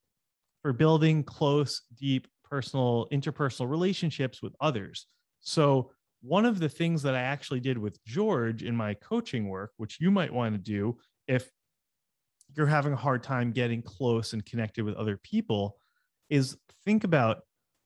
for 0.62 0.74
building 0.74 1.24
close, 1.24 1.82
deep, 2.00 2.28
personal, 2.44 3.08
interpersonal 3.12 3.70
relationships 3.70 4.42
with 4.42 4.56
others. 4.62 5.08
So, 5.40 5.92
one 6.22 6.46
of 6.46 6.60
the 6.60 6.70
things 6.70 7.02
that 7.02 7.16
I 7.16 7.22
actually 7.22 7.62
did 7.62 7.80
with 7.80 8.04
George 8.06 8.62
in 8.62 8.76
my 8.76 8.94
coaching 8.94 9.50
work, 9.50 9.72
which 9.78 10.00
you 10.00 10.12
might 10.12 10.32
want 10.32 10.54
to 10.54 10.60
do 10.60 10.98
if 11.32 11.50
you're 12.56 12.68
having 12.68 12.92
a 12.92 12.98
hard 12.98 13.24
time 13.24 13.54
getting 13.54 13.82
close 13.82 14.34
and 14.34 14.46
connected 14.46 14.84
with 14.84 14.96
other 14.96 15.18
people, 15.18 15.78
is 16.30 16.58
think 16.84 17.06
about 17.06 17.40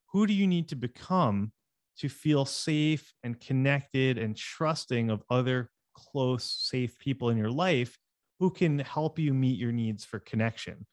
who 0.08 0.26
do 0.26 0.34
you 0.34 0.48
need 0.48 0.68
to 0.70 0.76
become 0.76 1.52
to 2.00 2.10
feel 2.10 2.44
safe 2.44 3.14
and 3.24 3.40
connected 3.40 4.18
and 4.18 4.36
trusting 4.36 5.10
of 5.12 5.24
other 5.30 5.70
close, 5.94 6.44
safe 6.44 6.98
people 6.98 7.30
in 7.30 7.38
your 7.38 7.52
life 7.52 7.98
who 8.40 8.50
can 8.50 8.80
help 8.80 9.20
you 9.20 9.34
meet 9.34 9.58
your 9.60 9.72
needs 9.72 10.04
for 10.04 10.20
connection. 10.20 10.86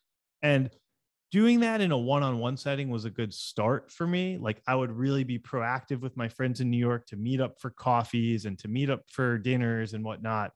And 0.42 0.70
doing 1.30 1.60
that 1.60 1.80
in 1.80 1.90
a 1.90 1.98
one-on-one 1.98 2.58
setting 2.58 2.90
was 2.90 3.06
a 3.06 3.10
good 3.10 3.32
start 3.32 3.90
for 3.90 4.06
me 4.06 4.36
like 4.36 4.60
i 4.66 4.74
would 4.74 4.92
really 4.92 5.24
be 5.24 5.38
proactive 5.38 6.00
with 6.00 6.14
my 6.14 6.28
friends 6.28 6.60
in 6.60 6.68
new 6.68 6.76
york 6.76 7.06
to 7.06 7.16
meet 7.16 7.40
up 7.40 7.58
for 7.58 7.70
coffees 7.70 8.44
and 8.44 8.58
to 8.58 8.68
meet 8.68 8.90
up 8.90 9.00
for 9.08 9.38
dinners 9.38 9.94
and 9.94 10.04
whatnot 10.04 10.52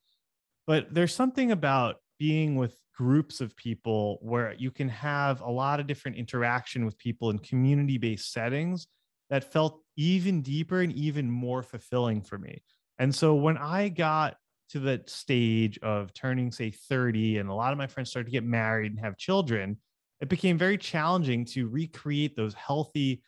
but 0.66 0.92
there's 0.92 1.14
something 1.14 1.52
about 1.52 1.96
being 2.18 2.56
with 2.56 2.76
groups 2.96 3.40
of 3.40 3.56
people 3.56 4.18
where 4.22 4.54
you 4.54 4.70
can 4.70 4.88
have 4.88 5.40
a 5.42 5.50
lot 5.50 5.80
of 5.80 5.86
different 5.86 6.16
interaction 6.16 6.84
with 6.84 6.96
people 6.98 7.28
in 7.30 7.38
community-based 7.38 8.32
settings 8.32 8.86
that 9.28 9.52
felt 9.52 9.82
even 9.96 10.40
deeper 10.40 10.80
and 10.80 10.92
even 10.92 11.30
more 11.30 11.62
fulfilling 11.62 12.22
for 12.22 12.38
me 12.38 12.62
and 12.98 13.14
so 13.14 13.34
when 13.34 13.58
i 13.58 13.88
got 13.88 14.36
to 14.68 14.80
the 14.80 15.02
stage 15.06 15.78
of 15.78 16.12
turning, 16.12 16.50
say, 16.50 16.70
30, 16.70 17.38
and 17.38 17.48
a 17.48 17.54
lot 17.54 17.72
of 17.72 17.78
my 17.78 17.86
friends 17.86 18.10
started 18.10 18.26
to 18.26 18.32
get 18.32 18.44
married 18.44 18.92
and 18.92 19.00
have 19.00 19.16
children, 19.16 19.78
it 20.20 20.28
became 20.28 20.58
very 20.58 20.78
challenging 20.78 21.44
to 21.44 21.68
recreate 21.68 22.36
those 22.36 22.54
healthy 22.54 23.22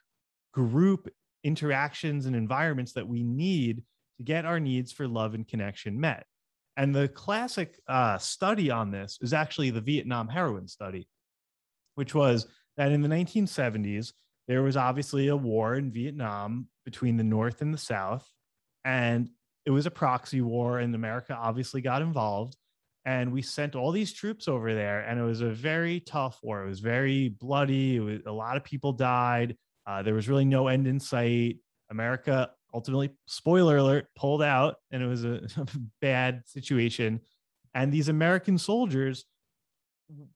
group 0.53 1.09
interactions 1.45 2.27
and 2.27 2.35
environments 2.35 2.93
that 2.95 3.07
we 3.07 3.23
need 3.23 3.83
to 4.17 4.23
get 4.25 4.45
our 4.45 4.59
needs 4.59 4.91
for 4.91 5.07
love 5.07 5.35
and 5.35 5.47
connection 5.47 6.01
met. 6.01 6.27
And 6.79 6.95
the 6.95 7.09
classic 7.09 7.81
uh, 7.89 8.19
study 8.19 8.71
on 8.71 8.93
this 8.93 9.19
is 9.21 9.33
actually 9.33 9.71
the 9.71 9.81
Vietnam 9.81 10.29
heroin 10.29 10.69
study, 10.69 11.09
which 11.97 12.15
was 12.15 12.47
that 12.77 12.93
in 12.93 13.03
the 13.03 13.09
1970s, 13.09 14.13
there 14.47 14.63
was 14.63 14.77
obviously 14.77 15.27
a 15.27 15.37
war 15.37 15.75
in 15.75 15.91
Vietnam 15.91 16.69
between 16.85 17.17
the 17.17 17.25
North 17.25 17.63
and 17.63 17.75
the 17.75 17.79
South. 17.79 18.25
And 18.85 19.29
it 19.67 19.71
was 19.73 19.87
a 19.87 19.91
proxy 19.91 20.41
war, 20.41 20.79
and 20.79 20.95
America 20.95 21.37
obviously 21.39 21.81
got 21.81 22.01
involved. 22.01 22.57
And 23.05 23.33
we 23.33 23.43
sent 23.43 23.75
all 23.75 23.91
these 23.91 24.13
troops 24.13 24.47
over 24.47 24.73
there, 24.73 25.01
and 25.01 25.19
it 25.19 25.25
was 25.25 25.41
a 25.41 25.51
very 25.51 25.99
tough 25.99 26.39
war. 26.45 26.63
It 26.63 26.69
was 26.69 26.79
very 26.79 27.29
bloody. 27.29 27.97
It 27.97 28.01
was, 28.01 28.21
a 28.25 28.33
lot 28.33 28.57
of 28.57 28.63
people 28.63 28.93
died. 28.93 29.57
Uh, 29.85 30.03
there 30.03 30.15
was 30.15 30.29
really 30.29 30.45
no 30.45 30.69
end 30.69 30.87
in 30.87 31.01
sight. 31.01 31.57
America 31.91 32.51
ultimately, 32.75 33.11
spoiler 33.27 33.79
alert, 33.79 34.07
pulled 34.17 34.43
out, 34.43 34.77
and 34.91 35.03
it 35.03 35.07
was 35.07 35.25
a, 35.25 35.41
a 35.57 35.67
bad 36.01 36.43
situation. 36.47 37.21
And 37.75 37.93
these 37.93 38.09
American 38.09 38.59
soldiers, 38.59 39.25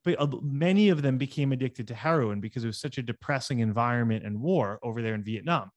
uh, 0.07 0.27
many 0.43 0.91
of 0.91 1.03
them 1.03 1.19
became 1.19 1.53
addicted 1.53 1.89
to 1.89 1.95
heroin 1.95 2.41
because 2.41 2.65
it 2.65 2.69
was 2.69 2.79
such 2.79 2.99
a 2.99 3.03
depressing 3.03 3.61
environment 3.61 4.25
and 4.25 4.41
war 4.41 4.79
over 4.83 5.03
there 5.03 5.15
in 5.15 5.25
Vietnam. 5.25 5.71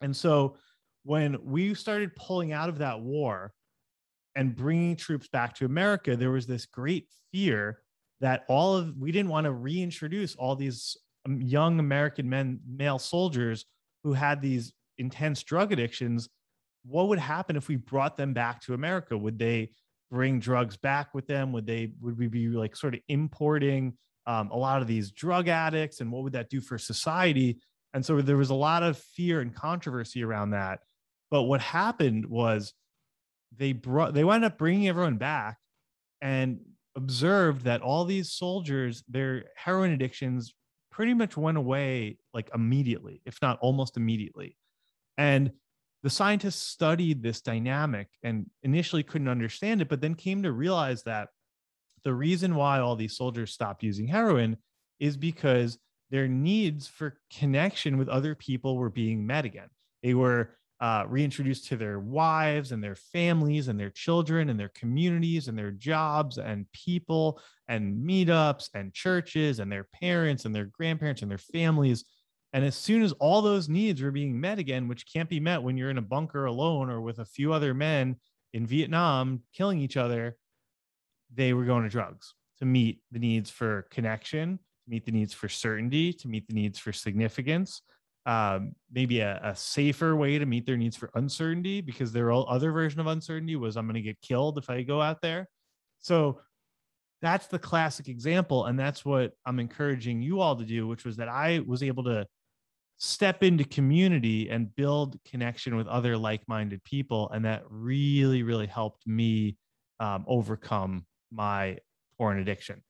And 0.00 0.16
so 0.16 0.56
when 1.04 1.36
we 1.44 1.74
started 1.74 2.16
pulling 2.16 2.52
out 2.52 2.68
of 2.68 2.78
that 2.78 3.00
war 3.00 3.52
and 4.36 4.54
bringing 4.54 4.96
troops 4.96 5.28
back 5.28 5.54
to 5.56 5.64
America, 5.64 6.16
there 6.16 6.30
was 6.30 6.46
this 6.46 6.66
great 6.66 7.08
fear 7.32 7.82
that 8.20 8.44
all 8.48 8.76
of 8.76 8.96
we 8.96 9.12
didn't 9.12 9.30
want 9.30 9.44
to 9.44 9.52
reintroduce 9.52 10.34
all 10.36 10.54
these 10.54 10.96
um, 11.26 11.40
young 11.40 11.78
American 11.78 12.28
men, 12.28 12.60
male 12.66 12.98
soldiers 12.98 13.64
who 14.04 14.12
had 14.12 14.40
these 14.40 14.72
intense 15.00 15.42
drug 15.42 15.72
addictions. 15.72 16.28
What 16.84 17.08
would 17.08 17.18
happen 17.18 17.56
if 17.56 17.68
we 17.68 17.76
brought 17.76 18.16
them 18.16 18.32
back 18.32 18.60
to 18.62 18.74
America? 18.74 19.16
Would 19.16 19.38
they 19.38 19.72
bring 20.10 20.38
drugs 20.38 20.76
back 20.76 21.14
with 21.14 21.26
them? 21.26 21.52
Would 21.52 21.66
they 21.66 21.92
would 22.00 22.18
we 22.18 22.28
be 22.28 22.48
like 22.48 22.76
sort 22.76 22.94
of 22.94 23.00
importing 23.08 23.94
um, 24.26 24.50
a 24.50 24.56
lot 24.56 24.82
of 24.82 24.88
these 24.88 25.10
drug 25.10 25.48
addicts? 25.48 26.00
And 26.00 26.12
what 26.12 26.22
would 26.22 26.34
that 26.34 26.50
do 26.50 26.60
for 26.60 26.78
society? 26.78 27.58
And 27.94 28.04
so 28.04 28.20
there 28.20 28.36
was 28.36 28.50
a 28.50 28.54
lot 28.54 28.82
of 28.82 28.98
fear 28.98 29.40
and 29.40 29.54
controversy 29.54 30.22
around 30.22 30.50
that. 30.50 30.80
But 31.30 31.42
what 31.44 31.60
happened 31.60 32.26
was 32.26 32.72
they 33.56 33.72
brought 33.72 34.14
they 34.14 34.24
wound 34.24 34.44
up 34.44 34.58
bringing 34.58 34.88
everyone 34.88 35.16
back 35.16 35.58
and 36.20 36.60
observed 36.96 37.64
that 37.64 37.82
all 37.82 38.04
these 38.04 38.32
soldiers 38.32 39.02
their 39.08 39.44
heroin 39.56 39.92
addictions 39.92 40.54
pretty 40.90 41.14
much 41.14 41.36
went 41.36 41.56
away 41.56 42.18
like 42.34 42.50
immediately 42.54 43.22
if 43.24 43.40
not 43.40 43.58
almost 43.60 43.96
immediately 43.96 44.56
and 45.20 45.52
the 46.02 46.08
scientists 46.08 46.62
studied 46.62 47.22
this 47.22 47.42
dynamic 47.42 48.08
and 48.22 48.46
initially 48.62 49.02
couldn't 49.02 49.28
understand 49.28 49.82
it 49.82 49.88
but 49.88 50.00
then 50.00 50.14
came 50.14 50.42
to 50.42 50.50
realize 50.50 51.02
that 51.02 51.28
the 52.04 52.14
reason 52.14 52.54
why 52.54 52.80
all 52.80 52.96
these 52.96 53.16
soldiers 53.16 53.52
stopped 53.52 53.82
using 53.82 54.08
heroin 54.08 54.56
is 54.98 55.18
because 55.18 55.78
their 56.10 56.26
needs 56.26 56.88
for 56.88 57.18
connection 57.30 57.98
with 57.98 58.08
other 58.08 58.34
people 58.34 58.78
were 58.78 58.88
being 58.88 59.26
met 59.26 59.44
again 59.44 59.68
they 60.02 60.14
were 60.14 60.56
uh, 60.80 61.04
reintroduced 61.06 61.66
to 61.66 61.76
their 61.76 62.00
wives 62.00 62.72
and 62.72 62.82
their 62.82 62.94
families 62.94 63.68
and 63.68 63.78
their 63.78 63.90
children 63.90 64.48
and 64.48 64.58
their 64.58 64.70
communities 64.70 65.46
and 65.46 65.58
their 65.58 65.70
jobs 65.70 66.38
and 66.38 66.64
people 66.72 67.38
and 67.68 68.02
meetups 68.02 68.70
and 68.72 68.94
churches 68.94 69.58
and 69.58 69.70
their 69.70 69.86
parents 70.00 70.46
and 70.46 70.54
their 70.54 70.64
grandparents 70.64 71.20
and 71.20 71.30
their 71.30 71.36
families. 71.36 72.06
And 72.52 72.64
as 72.64 72.74
soon 72.74 73.02
as 73.02 73.12
all 73.12 73.42
those 73.42 73.68
needs 73.68 74.02
were 74.02 74.10
being 74.10 74.40
met 74.40 74.58
again, 74.58 74.88
which 74.88 75.10
can't 75.10 75.28
be 75.28 75.40
met 75.40 75.62
when 75.62 75.76
you're 75.76 75.90
in 75.90 75.98
a 75.98 76.02
bunker 76.02 76.46
alone 76.46 76.90
or 76.90 77.00
with 77.00 77.20
a 77.20 77.24
few 77.24 77.52
other 77.52 77.74
men 77.74 78.16
in 78.52 78.66
Vietnam 78.66 79.42
killing 79.54 79.78
each 79.78 79.96
other, 79.96 80.36
they 81.32 81.52
were 81.52 81.64
going 81.64 81.84
to 81.84 81.88
drugs 81.88 82.34
to 82.58 82.64
meet 82.64 83.02
the 83.12 83.20
needs 83.20 83.50
for 83.50 83.86
connection, 83.90 84.58
to 84.58 84.90
meet 84.90 85.06
the 85.06 85.12
needs 85.12 85.32
for 85.32 85.48
certainty, 85.48 86.12
to 86.12 86.28
meet 86.28 86.48
the 86.48 86.54
needs 86.54 86.78
for 86.78 86.92
significance, 86.92 87.82
um, 88.26 88.74
maybe 88.92 89.20
a, 89.20 89.40
a, 89.42 89.56
safer 89.56 90.14
way 90.14 90.38
to 90.38 90.44
meet 90.44 90.66
their 90.66 90.76
needs 90.76 90.96
for 90.96 91.10
uncertainty 91.14 91.80
because 91.80 92.12
their 92.12 92.30
other 92.32 92.70
version 92.70 93.00
of 93.00 93.06
uncertainty 93.06 93.56
was 93.56 93.76
I'm 93.76 93.86
going 93.86 93.94
to 93.94 94.02
get 94.02 94.20
killed 94.20 94.58
if 94.58 94.68
I 94.68 94.82
go 94.82 95.00
out 95.00 95.22
there. 95.22 95.48
So 96.00 96.40
that's 97.22 97.46
the 97.46 97.58
classic 97.58 98.08
example. 98.08 98.66
And 98.66 98.78
that's 98.78 99.04
what 99.04 99.32
I'm 99.46 99.58
encouraging 99.58 100.20
you 100.20 100.40
all 100.40 100.56
to 100.56 100.64
do, 100.64 100.86
which 100.86 101.04
was 101.04 101.16
that 101.16 101.28
I 101.28 101.60
was 101.66 101.82
able 101.82 102.04
to 102.04 102.26
step 103.02 103.42
into 103.42 103.64
community 103.64 104.50
and 104.50 104.74
build 104.76 105.16
connection 105.24 105.74
with 105.74 105.86
other 105.86 106.18
like 106.18 106.46
minded 106.46 106.84
people. 106.84 107.30
And 107.30 107.46
that 107.46 107.62
really, 107.70 108.42
really 108.42 108.66
helped 108.66 109.06
me 109.06 109.56
um, 110.00 110.24
overcome 110.28 111.06
my 111.32 111.78
porn 112.18 112.38
addiction. 112.38 112.82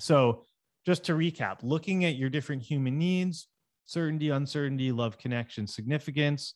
So, 0.00 0.44
just 0.86 1.04
to 1.04 1.12
recap, 1.12 1.58
looking 1.62 2.04
at 2.04 2.16
your 2.16 2.28
different 2.28 2.62
human 2.62 2.98
needs, 2.98 3.48
certainty, 3.86 4.30
uncertainty, 4.30 4.92
love, 4.92 5.18
connection, 5.18 5.66
significance. 5.66 6.54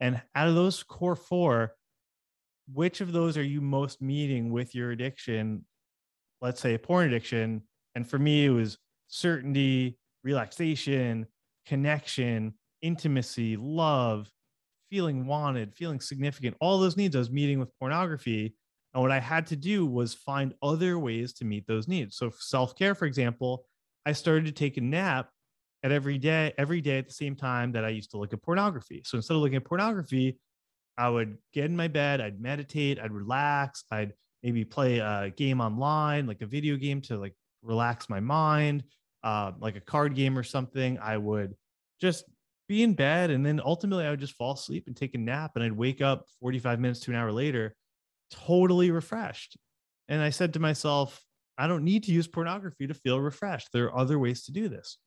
And 0.00 0.22
out 0.34 0.48
of 0.48 0.54
those 0.54 0.82
core 0.82 1.16
four, 1.16 1.74
which 2.72 3.00
of 3.00 3.12
those 3.12 3.36
are 3.36 3.42
you 3.42 3.60
most 3.60 4.00
meeting 4.00 4.52
with 4.52 4.74
your 4.74 4.90
addiction? 4.90 5.64
Let's 6.40 6.60
say 6.60 6.78
porn 6.78 7.08
addiction. 7.08 7.62
And 7.94 8.08
for 8.08 8.18
me, 8.18 8.46
it 8.46 8.50
was 8.50 8.78
certainty, 9.08 9.98
relaxation, 10.24 11.26
connection, 11.68 12.54
intimacy, 12.82 13.56
love, 13.56 14.30
feeling 14.90 15.26
wanted, 15.26 15.74
feeling 15.74 16.00
significant, 16.00 16.56
all 16.60 16.78
those 16.78 16.96
needs 16.96 17.14
I 17.14 17.20
was 17.20 17.30
meeting 17.30 17.58
with 17.58 17.76
pornography. 17.78 18.54
And 18.94 19.02
what 19.02 19.12
I 19.12 19.20
had 19.20 19.46
to 19.48 19.56
do 19.56 19.84
was 19.84 20.14
find 20.14 20.54
other 20.62 20.98
ways 20.98 21.34
to 21.34 21.44
meet 21.44 21.66
those 21.66 21.86
needs. 21.86 22.16
So 22.16 22.32
self 22.38 22.74
care, 22.74 22.94
for 22.94 23.04
example, 23.04 23.66
I 24.06 24.12
started 24.12 24.46
to 24.46 24.52
take 24.52 24.78
a 24.78 24.80
nap 24.80 25.28
at 25.82 25.92
every 25.92 26.18
day, 26.18 26.54
every 26.56 26.80
day 26.80 26.98
at 26.98 27.06
the 27.06 27.14
same 27.14 27.36
time 27.36 27.72
that 27.72 27.84
I 27.84 27.90
used 27.90 28.10
to 28.12 28.16
look 28.16 28.32
at 28.32 28.42
pornography. 28.42 29.02
So 29.04 29.18
instead 29.18 29.34
of 29.34 29.42
looking 29.42 29.56
at 29.56 29.64
pornography, 29.64 30.38
I 30.96 31.10
would 31.10 31.36
get 31.52 31.66
in 31.66 31.76
my 31.76 31.86
bed, 31.86 32.20
I'd 32.20 32.40
meditate, 32.40 32.98
I'd 32.98 33.12
relax, 33.12 33.84
I'd 33.92 34.14
maybe 34.42 34.64
play 34.64 34.98
a 34.98 35.30
game 35.36 35.60
online, 35.60 36.26
like 36.26 36.40
a 36.40 36.46
video 36.46 36.76
game 36.76 37.00
to 37.02 37.18
like 37.18 37.34
relax 37.62 38.08
my 38.08 38.20
mind, 38.20 38.84
uh, 39.22 39.52
like 39.60 39.76
a 39.76 39.80
card 39.80 40.14
game 40.14 40.38
or 40.38 40.42
something. 40.42 40.98
I 40.98 41.16
would 41.16 41.54
just 42.00 42.24
be 42.68 42.82
in 42.82 42.94
bed 42.94 43.30
and 43.30 43.44
then 43.44 43.60
ultimately 43.64 44.04
I 44.04 44.10
would 44.10 44.20
just 44.20 44.34
fall 44.34 44.52
asleep 44.52 44.84
and 44.86 44.96
take 44.96 45.14
a 45.14 45.18
nap 45.18 45.52
and 45.54 45.64
I'd 45.64 45.72
wake 45.72 46.02
up 46.02 46.26
45 46.40 46.80
minutes 46.80 47.00
to 47.00 47.10
an 47.10 47.16
hour 47.16 47.32
later 47.32 47.74
totally 48.30 48.90
refreshed. 48.90 49.56
And 50.08 50.22
I 50.22 50.30
said 50.30 50.54
to 50.54 50.60
myself, 50.60 51.22
I 51.56 51.66
don't 51.66 51.84
need 51.84 52.04
to 52.04 52.12
use 52.12 52.28
pornography 52.28 52.86
to 52.86 52.94
feel 52.94 53.20
refreshed. 53.20 53.68
There 53.72 53.86
are 53.86 53.98
other 53.98 54.18
ways 54.18 54.44
to 54.44 54.52
do 54.52 54.68
this. 54.68 54.98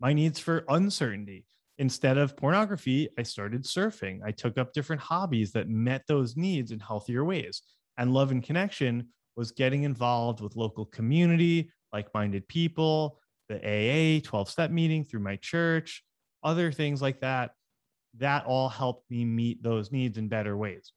My 0.00 0.12
needs 0.12 0.38
for 0.38 0.64
uncertainty. 0.68 1.44
Instead 1.78 2.18
of 2.18 2.36
pornography, 2.36 3.08
I 3.18 3.22
started 3.24 3.64
surfing. 3.64 4.20
I 4.24 4.30
took 4.30 4.58
up 4.58 4.72
different 4.72 5.02
hobbies 5.02 5.52
that 5.52 5.68
met 5.68 6.02
those 6.06 6.36
needs 6.36 6.70
in 6.70 6.80
healthier 6.80 7.24
ways. 7.24 7.62
And 7.98 8.12
love 8.12 8.30
and 8.30 8.42
connection 8.42 9.08
was 9.36 9.52
getting 9.52 9.82
involved 9.82 10.40
with 10.40 10.56
local 10.56 10.86
community, 10.86 11.70
like 11.94 12.12
minded 12.12 12.46
people, 12.48 13.20
the 13.48 13.56
AA 13.56 14.20
12 14.22 14.50
step 14.50 14.70
meeting 14.70 15.04
through 15.04 15.20
my 15.20 15.36
church, 15.36 16.04
other 16.42 16.72
things 16.72 17.00
like 17.00 17.20
that. 17.20 17.52
That 18.18 18.44
all 18.44 18.68
helped 18.68 19.10
me 19.10 19.24
meet 19.24 19.62
those 19.62 19.90
needs 19.90 20.18
in 20.18 20.28
better 20.28 20.56
ways. 20.56 20.92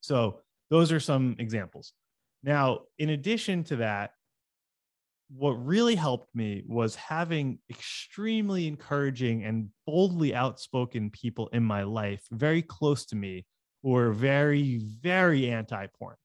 So, 0.00 0.40
those 0.70 0.92
are 0.92 1.00
some 1.00 1.36
examples. 1.38 1.92
Now, 2.42 2.80
in 2.98 3.10
addition 3.10 3.64
to 3.64 3.76
that, 3.76 4.12
what 5.28 5.52
really 5.52 5.94
helped 5.94 6.28
me 6.34 6.62
was 6.66 6.94
having 6.94 7.58
extremely 7.68 8.66
encouraging 8.66 9.44
and 9.44 9.68
boldly 9.86 10.34
outspoken 10.34 11.10
people 11.10 11.48
in 11.48 11.64
my 11.64 11.82
life, 11.82 12.22
very 12.30 12.62
close 12.62 13.06
to 13.06 13.16
me, 13.16 13.44
who 13.82 13.90
were 13.90 14.12
very, 14.12 14.80
very 15.00 15.50
anti 15.50 15.86
porn, 15.98 16.16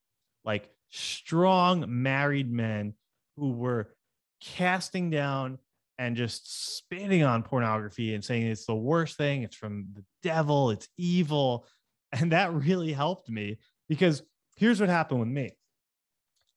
like 0.45 0.69
strong 0.89 1.85
married 1.87 2.51
men 2.51 2.93
who 3.37 3.51
were 3.51 3.93
casting 4.41 5.09
down 5.09 5.59
and 5.97 6.15
just 6.15 6.77
spitting 6.77 7.23
on 7.23 7.43
pornography 7.43 8.15
and 8.15 8.23
saying 8.23 8.47
it's 8.47 8.65
the 8.65 8.75
worst 8.75 9.17
thing, 9.17 9.43
it's 9.43 9.55
from 9.55 9.87
the 9.93 10.03
devil, 10.23 10.71
it's 10.71 10.87
evil. 10.97 11.65
And 12.13 12.33
that 12.33 12.53
really 12.53 12.91
helped 12.91 13.29
me 13.29 13.57
because 13.87 14.21
here's 14.57 14.81
what 14.81 14.89
happened 14.89 15.21
with 15.21 15.29
me 15.29 15.53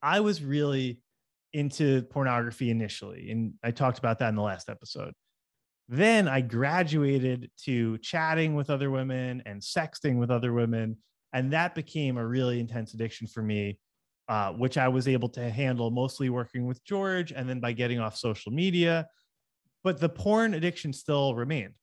I 0.03 0.19
was 0.19 0.43
really 0.43 0.99
into 1.53 2.03
pornography 2.03 2.71
initially, 2.73 3.31
and 3.31 3.55
I 3.63 3.71
talked 3.71 3.99
about 3.99 4.19
that 4.19 4.31
in 4.31 4.35
the 4.35 4.43
last 4.43 4.69
episode. 4.69 5.15
Then 5.89 6.29
I 6.29 6.41
graduated 6.41 7.51
to 7.65 7.99
chatting 7.99 8.55
with 8.55 8.71
other 8.71 8.91
women 8.91 9.43
and 9.47 9.61
sexting 9.61 10.19
with 10.19 10.31
other 10.31 10.53
women. 10.53 10.97
And 11.33 11.53
that 11.53 11.75
became 11.75 12.17
a 12.17 12.27
really 12.27 12.61
intense 12.61 12.95
addiction 12.95 13.27
for 13.27 13.43
me, 13.43 13.79
uh, 14.29 14.53
which 14.53 14.79
I 14.79 14.89
was 14.89 15.09
able 15.09 15.29
to 15.31 15.51
handle 15.51 15.91
mostly 15.91 16.31
working 16.31 16.67
with 16.67 16.85
George 16.85 17.33
and 17.33 17.49
then 17.49 17.61
by 17.61 17.73
getting 17.73 17.99
off 17.99 18.17
social 18.17 18.53
media. 18.53 19.07
But 19.83 20.01
the 20.01 20.09
porn 20.09 20.55
addiction 20.55 20.93
still 20.93 21.35
remained. 21.35 21.75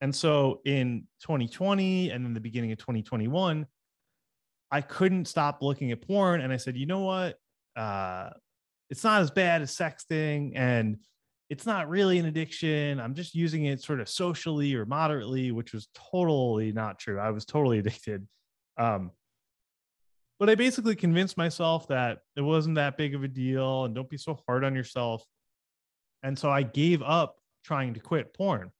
And 0.00 0.14
so 0.14 0.60
in 0.64 1.06
2020 1.22 2.10
and 2.10 2.24
then 2.24 2.34
the 2.34 2.40
beginning 2.40 2.72
of 2.72 2.78
2021, 2.78 3.66
I 4.70 4.80
couldn't 4.80 5.26
stop 5.26 5.62
looking 5.62 5.92
at 5.92 6.06
porn. 6.06 6.40
And 6.40 6.52
I 6.52 6.56
said, 6.56 6.76
you 6.76 6.86
know 6.86 7.00
what? 7.00 7.36
Uh, 7.76 8.30
it's 8.90 9.04
not 9.04 9.22
as 9.22 9.30
bad 9.30 9.62
as 9.62 9.74
sexting 9.74 10.52
and 10.56 10.98
it's 11.48 11.66
not 11.66 11.88
really 11.88 12.18
an 12.18 12.26
addiction. 12.26 12.98
I'm 12.98 13.14
just 13.14 13.34
using 13.34 13.66
it 13.66 13.80
sort 13.80 14.00
of 14.00 14.08
socially 14.08 14.74
or 14.74 14.86
moderately, 14.86 15.52
which 15.52 15.72
was 15.72 15.88
totally 15.94 16.72
not 16.72 16.98
true. 16.98 17.18
I 17.18 17.30
was 17.30 17.44
totally 17.44 17.78
addicted. 17.80 18.26
Um, 18.76 19.12
but 20.44 20.50
I 20.50 20.56
basically 20.56 20.94
convinced 20.94 21.38
myself 21.38 21.88
that 21.88 22.18
it 22.36 22.42
wasn't 22.42 22.74
that 22.74 22.98
big 22.98 23.14
of 23.14 23.24
a 23.24 23.28
deal 23.28 23.86
and 23.86 23.94
don't 23.94 24.10
be 24.10 24.18
so 24.18 24.38
hard 24.46 24.62
on 24.62 24.74
yourself. 24.74 25.24
And 26.22 26.38
so 26.38 26.50
I 26.50 26.64
gave 26.64 27.00
up 27.00 27.36
trying 27.64 27.94
to 27.94 28.00
quit 28.00 28.34
porn. 28.34 28.70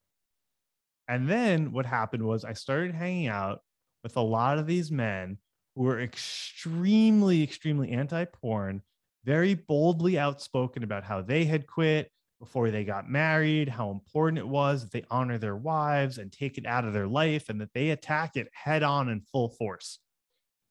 And 1.09 1.27
then 1.27 1.72
what 1.72 1.87
happened 1.87 2.22
was 2.22 2.44
I 2.44 2.53
started 2.53 2.94
hanging 2.94 3.29
out 3.29 3.61
with 4.03 4.18
a 4.18 4.20
lot 4.20 4.59
of 4.59 4.66
these 4.66 4.92
men 4.92 5.38
who 5.74 5.85
were 5.85 6.03
extremely, 6.03 7.42
extremely 7.42 7.92
anti 7.92 8.27
porn, 8.27 8.83
very 9.24 9.55
boldly 9.55 10.18
outspoken 10.18 10.83
about 10.83 11.03
how 11.05 11.22
they 11.22 11.46
had 11.46 11.66
quit 11.66 12.11
before 12.40 12.70
they 12.70 12.85
got 12.85 13.09
married, 13.09 13.70
how 13.70 13.90
important 13.90 14.37
it 14.37 14.46
was 14.46 14.83
that 14.83 14.92
they 14.92 15.05
honor 15.11 15.38
their 15.38 15.57
wives 15.57 16.18
and 16.18 16.31
take 16.31 16.59
it 16.59 16.66
out 16.66 16.85
of 16.85 16.92
their 16.92 17.09
life 17.09 17.48
and 17.48 17.59
that 17.62 17.72
they 17.72 17.88
attack 17.88 18.37
it 18.37 18.48
head 18.53 18.83
on 18.83 19.09
in 19.09 19.22
full 19.22 19.48
force. 19.48 19.98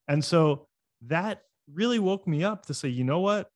And 0.08 0.24
so 0.24 0.68
that 1.08 1.42
really 1.72 2.00
woke 2.00 2.28
me 2.28 2.44
up 2.44 2.66
to 2.68 2.74
say, 2.74 2.90
you 2.90 3.04
know 3.04 3.20
what? 3.20 3.50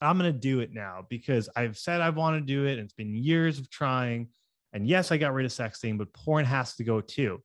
I'm 0.00 0.18
going 0.18 0.32
to 0.32 0.38
do 0.38 0.60
it 0.60 0.72
now 0.72 1.04
because 1.08 1.48
I've 1.54 1.76
said 1.76 2.00
I 2.00 2.10
want 2.10 2.36
to 2.36 2.40
do 2.40 2.66
it. 2.66 2.72
And 2.72 2.80
it's 2.80 2.94
been 2.94 3.14
years 3.14 3.58
of 3.58 3.70
trying. 3.70 4.28
And 4.72 4.86
yes, 4.86 5.12
I 5.12 5.18
got 5.18 5.34
rid 5.34 5.46
of 5.46 5.52
sexting, 5.52 5.98
but 5.98 6.12
porn 6.12 6.44
has 6.44 6.74
to 6.76 6.84
go 6.84 7.00
too. 7.00 7.42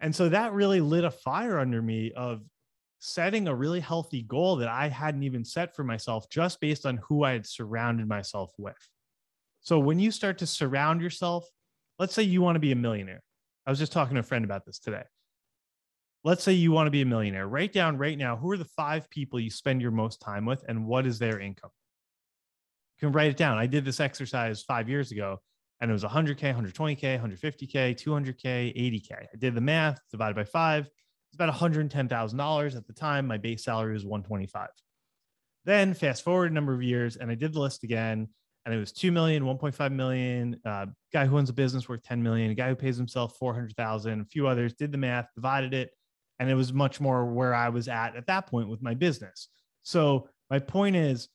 And 0.00 0.14
so 0.14 0.28
that 0.28 0.52
really 0.52 0.80
lit 0.80 1.04
a 1.04 1.10
fire 1.10 1.58
under 1.58 1.82
me 1.82 2.12
of 2.12 2.42
setting 3.00 3.48
a 3.48 3.54
really 3.54 3.80
healthy 3.80 4.22
goal 4.22 4.56
that 4.56 4.68
I 4.68 4.88
hadn't 4.88 5.22
even 5.22 5.44
set 5.44 5.74
for 5.74 5.84
myself 5.84 6.28
just 6.30 6.60
based 6.60 6.86
on 6.86 6.98
who 7.08 7.24
I 7.24 7.32
had 7.32 7.46
surrounded 7.46 8.06
myself 8.06 8.52
with. 8.58 8.76
So 9.62 9.78
when 9.78 9.98
you 9.98 10.10
start 10.10 10.38
to 10.38 10.46
surround 10.46 11.02
yourself, 11.02 11.46
let's 11.98 12.14
say 12.14 12.22
you 12.22 12.40
want 12.40 12.56
to 12.56 12.60
be 12.60 12.72
a 12.72 12.76
millionaire. 12.76 13.22
I 13.66 13.70
was 13.70 13.78
just 13.78 13.92
talking 13.92 14.14
to 14.14 14.20
a 14.20 14.24
friend 14.24 14.44
about 14.44 14.64
this 14.64 14.78
today. 14.78 15.02
Let's 16.22 16.44
say 16.44 16.52
you 16.52 16.70
want 16.70 16.86
to 16.86 16.90
be 16.90 17.00
a 17.00 17.06
millionaire. 17.06 17.48
Write 17.48 17.72
down 17.72 17.96
right 17.96 18.18
now 18.18 18.36
who 18.36 18.50
are 18.50 18.58
the 18.58 18.66
five 18.66 19.08
people 19.08 19.40
you 19.40 19.50
spend 19.50 19.80
your 19.80 19.90
most 19.90 20.20
time 20.20 20.44
with 20.44 20.62
and 20.68 20.86
what 20.86 21.06
is 21.06 21.18
their 21.18 21.40
income. 21.40 21.70
You 22.98 23.08
can 23.08 23.12
write 23.12 23.30
it 23.30 23.38
down. 23.38 23.56
I 23.56 23.66
did 23.66 23.86
this 23.86 24.00
exercise 24.00 24.62
five 24.62 24.88
years 24.88 25.12
ago 25.12 25.38
and 25.80 25.90
it 25.90 25.94
was 25.94 26.04
100K, 26.04 26.54
120K, 26.54 27.22
150K, 27.22 27.94
200K, 27.94 28.44
80K. 28.44 29.12
I 29.12 29.36
did 29.38 29.54
the 29.54 29.62
math, 29.62 29.98
divided 30.10 30.36
by 30.36 30.44
five. 30.44 30.86
It's 30.86 31.36
about 31.36 31.54
$110,000 31.54 32.76
at 32.76 32.86
the 32.86 32.92
time. 32.92 33.26
My 33.26 33.38
base 33.38 33.64
salary 33.64 33.94
was 33.94 34.04
125. 34.04 34.68
Then 35.64 35.94
fast 35.94 36.22
forward 36.22 36.50
a 36.50 36.54
number 36.54 36.74
of 36.74 36.82
years 36.82 37.16
and 37.16 37.30
I 37.30 37.34
did 37.34 37.54
the 37.54 37.60
list 37.60 37.82
again 37.82 38.28
and 38.66 38.74
it 38.74 38.78
was 38.78 38.92
2 38.92 39.10
million 39.10 39.44
1.5 39.44 39.92
million 39.92 40.60
uh, 40.66 40.86
guy 41.14 41.24
who 41.24 41.38
owns 41.38 41.48
a 41.48 41.54
business 41.54 41.88
worth 41.88 42.02
10 42.02 42.22
million 42.22 42.50
a 42.50 42.54
guy 42.54 42.68
who 42.68 42.74
pays 42.74 42.96
himself 42.96 43.36
400000 43.38 44.20
a 44.20 44.24
few 44.26 44.46
others 44.46 44.74
did 44.74 44.92
the 44.92 44.98
math 44.98 45.28
divided 45.34 45.72
it 45.72 45.90
and 46.40 46.50
it 46.50 46.54
was 46.54 46.72
much 46.72 47.00
more 47.00 47.26
where 47.26 47.54
i 47.54 47.68
was 47.68 47.86
at 47.86 48.16
at 48.16 48.26
that 48.26 48.48
point 48.48 48.68
with 48.68 48.82
my 48.82 48.94
business. 48.94 49.48
So 49.82 50.28
my 50.48 50.58
point 50.58 50.96
is 50.96 51.28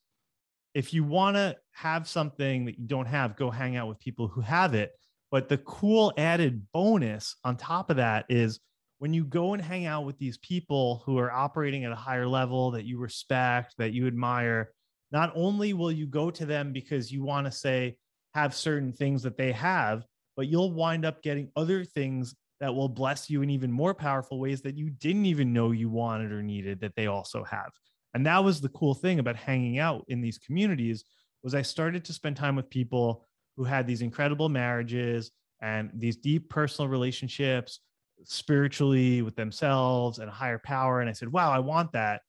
if 0.74 0.94
you 0.94 1.06
want 1.06 1.38
to 1.38 1.56
have 1.72 2.08
something 2.08 2.66
that 2.66 2.78
you 2.78 2.86
don't 2.86 3.06
have 3.06 3.38
go 3.38 3.50
hang 3.50 3.78
out 3.78 3.88
with 3.88 4.00
people 4.00 4.28
who 4.28 4.42
have 4.42 4.74
it. 4.74 4.92
But 5.32 5.50
the 5.50 5.58
cool 5.60 6.14
added 6.18 6.68
bonus 6.74 7.36
on 7.44 7.58
top 7.58 7.90
of 7.90 7.98
that 7.98 8.26
is 8.30 8.60
when 9.00 9.14
you 9.14 9.26
go 9.26 9.54
and 9.54 9.62
hang 9.62 9.86
out 9.86 10.06
with 10.06 10.18
these 10.18 10.38
people 10.38 11.04
who 11.06 11.18
are 11.18 11.32
operating 11.32 11.84
at 11.84 11.92
a 11.92 11.96
higher 11.96 12.28
level 12.28 12.72
that 12.72 12.86
you 12.86 12.98
respect 12.98 13.76
that 13.78 13.94
you 13.94 14.08
admire 14.08 14.72
not 15.12 15.32
only 15.36 15.74
will 15.74 15.92
you 15.92 16.08
go 16.08 16.32
to 16.32 16.46
them 16.46 16.74
because 16.74 17.12
you 17.12 17.24
want 17.24 17.46
to 17.46 17.52
say 17.52 17.98
have 18.34 18.56
certain 18.56 18.92
things 18.92 19.24
that 19.24 19.38
they 19.38 19.52
have, 19.52 20.04
but 20.36 20.48
you'll 20.48 20.74
wind 20.74 21.06
up 21.06 21.22
getting 21.22 21.50
other 21.56 21.86
things 21.86 22.36
that 22.60 22.74
will 22.74 22.90
bless 22.90 23.30
you 23.30 23.42
in 23.42 23.50
even 23.50 23.72
more 23.72 23.94
powerful 23.94 24.40
ways 24.40 24.62
that 24.62 24.78
you 24.78 24.90
didn't 24.90 25.26
even 25.26 25.54
know 25.54 25.72
you 25.72 25.90
wanted 25.90 26.32
or 26.32 26.42
needed 26.42 26.80
that 26.80 26.96
they 26.96 27.08
also 27.08 27.44
have. 27.44 27.72
And 28.14 28.26
that 28.26 28.44
was 28.44 28.62
the 28.62 28.70
cool 28.70 28.94
thing 28.94 29.20
about 29.20 29.36
hanging 29.36 29.78
out 29.78 30.06
in 30.08 30.22
these 30.22 30.38
communities 30.38 31.04
was 31.44 31.54
I 31.54 31.62
started 31.62 32.06
to 32.06 32.14
spend 32.14 32.38
time 32.38 32.56
with 32.56 32.70
people 32.70 33.26
who 33.58 33.64
had 33.66 33.86
these 33.86 34.02
incredible 34.02 34.50
marriages 34.50 35.32
and 35.62 35.92
these 35.94 36.18
deep 36.18 36.50
personal 36.50 36.90
relationships 36.90 37.82
spiritually 38.24 39.22
with 39.22 39.36
themselves 39.36 40.20
and 40.20 40.30
a 40.30 40.34
higher 40.34 40.60
power 40.60 41.02
and 41.02 41.10
I 41.10 41.14
said, 41.14 41.32
"Wow, 41.32 41.52
I 41.52 41.60
want 41.60 41.92
that." 41.92 42.22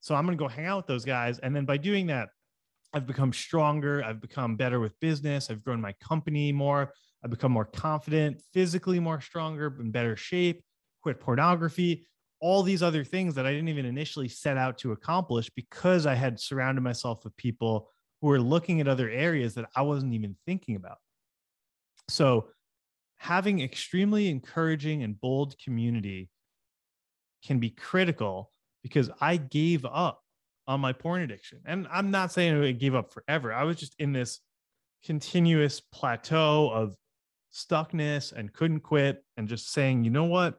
So 0.00 0.14
I'm 0.14 0.26
going 0.26 0.36
to 0.36 0.42
go 0.42 0.48
hang 0.48 0.66
out 0.66 0.78
with 0.78 0.86
those 0.86 1.04
guys. 1.04 1.38
And 1.38 1.54
then 1.54 1.64
by 1.64 1.76
doing 1.76 2.06
that, 2.08 2.28
I've 2.92 3.06
become 3.06 3.32
stronger. 3.32 4.02
I've 4.02 4.20
become 4.20 4.56
better 4.56 4.80
with 4.80 4.98
business. 5.00 5.50
I've 5.50 5.62
grown 5.64 5.80
my 5.80 5.92
company 6.02 6.52
more. 6.52 6.92
I've 7.22 7.30
become 7.30 7.52
more 7.52 7.64
confident, 7.64 8.40
physically 8.52 9.00
more 9.00 9.20
stronger, 9.20 9.74
in 9.80 9.90
better 9.90 10.16
shape, 10.16 10.62
quit 11.02 11.20
pornography, 11.20 12.06
all 12.40 12.62
these 12.62 12.82
other 12.82 13.04
things 13.04 13.34
that 13.34 13.46
I 13.46 13.50
didn't 13.50 13.68
even 13.68 13.84
initially 13.84 14.28
set 14.28 14.56
out 14.56 14.78
to 14.78 14.92
accomplish 14.92 15.50
because 15.50 16.06
I 16.06 16.14
had 16.14 16.38
surrounded 16.38 16.82
myself 16.82 17.24
with 17.24 17.36
people 17.36 17.90
who 18.20 18.28
were 18.28 18.40
looking 18.40 18.80
at 18.80 18.88
other 18.88 19.10
areas 19.10 19.54
that 19.54 19.68
I 19.74 19.82
wasn't 19.82 20.14
even 20.14 20.36
thinking 20.46 20.76
about. 20.76 20.98
So, 22.08 22.48
having 23.18 23.60
extremely 23.60 24.28
encouraging 24.28 25.02
and 25.02 25.20
bold 25.20 25.56
community 25.58 26.30
can 27.44 27.58
be 27.58 27.70
critical 27.70 28.52
because 28.82 29.10
I 29.20 29.36
gave 29.36 29.84
up 29.84 30.22
on 30.68 30.80
my 30.80 30.92
porn 30.92 31.22
addiction. 31.22 31.60
And 31.64 31.88
I'm 31.90 32.10
not 32.10 32.32
saying 32.32 32.62
I 32.62 32.72
gave 32.72 32.94
up 32.94 33.12
forever. 33.12 33.52
I 33.52 33.64
was 33.64 33.76
just 33.76 33.94
in 33.98 34.12
this 34.12 34.40
continuous 35.04 35.80
plateau 35.80 36.70
of 36.70 36.94
stuckness 37.52 38.32
and 38.32 38.52
couldn't 38.52 38.80
quit 38.80 39.24
and 39.36 39.48
just 39.48 39.72
saying, 39.72 40.04
you 40.04 40.10
know 40.10 40.24
what? 40.24 40.58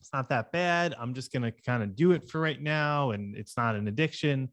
It's 0.00 0.12
not 0.12 0.28
that 0.28 0.52
bad. 0.52 0.94
I'm 0.98 1.14
just 1.14 1.32
going 1.32 1.42
to 1.42 1.50
kind 1.50 1.82
of 1.82 1.96
do 1.96 2.12
it 2.12 2.28
for 2.28 2.40
right 2.40 2.60
now. 2.60 3.10
And 3.10 3.36
it's 3.36 3.56
not 3.56 3.74
an 3.74 3.88
addiction. 3.88 4.50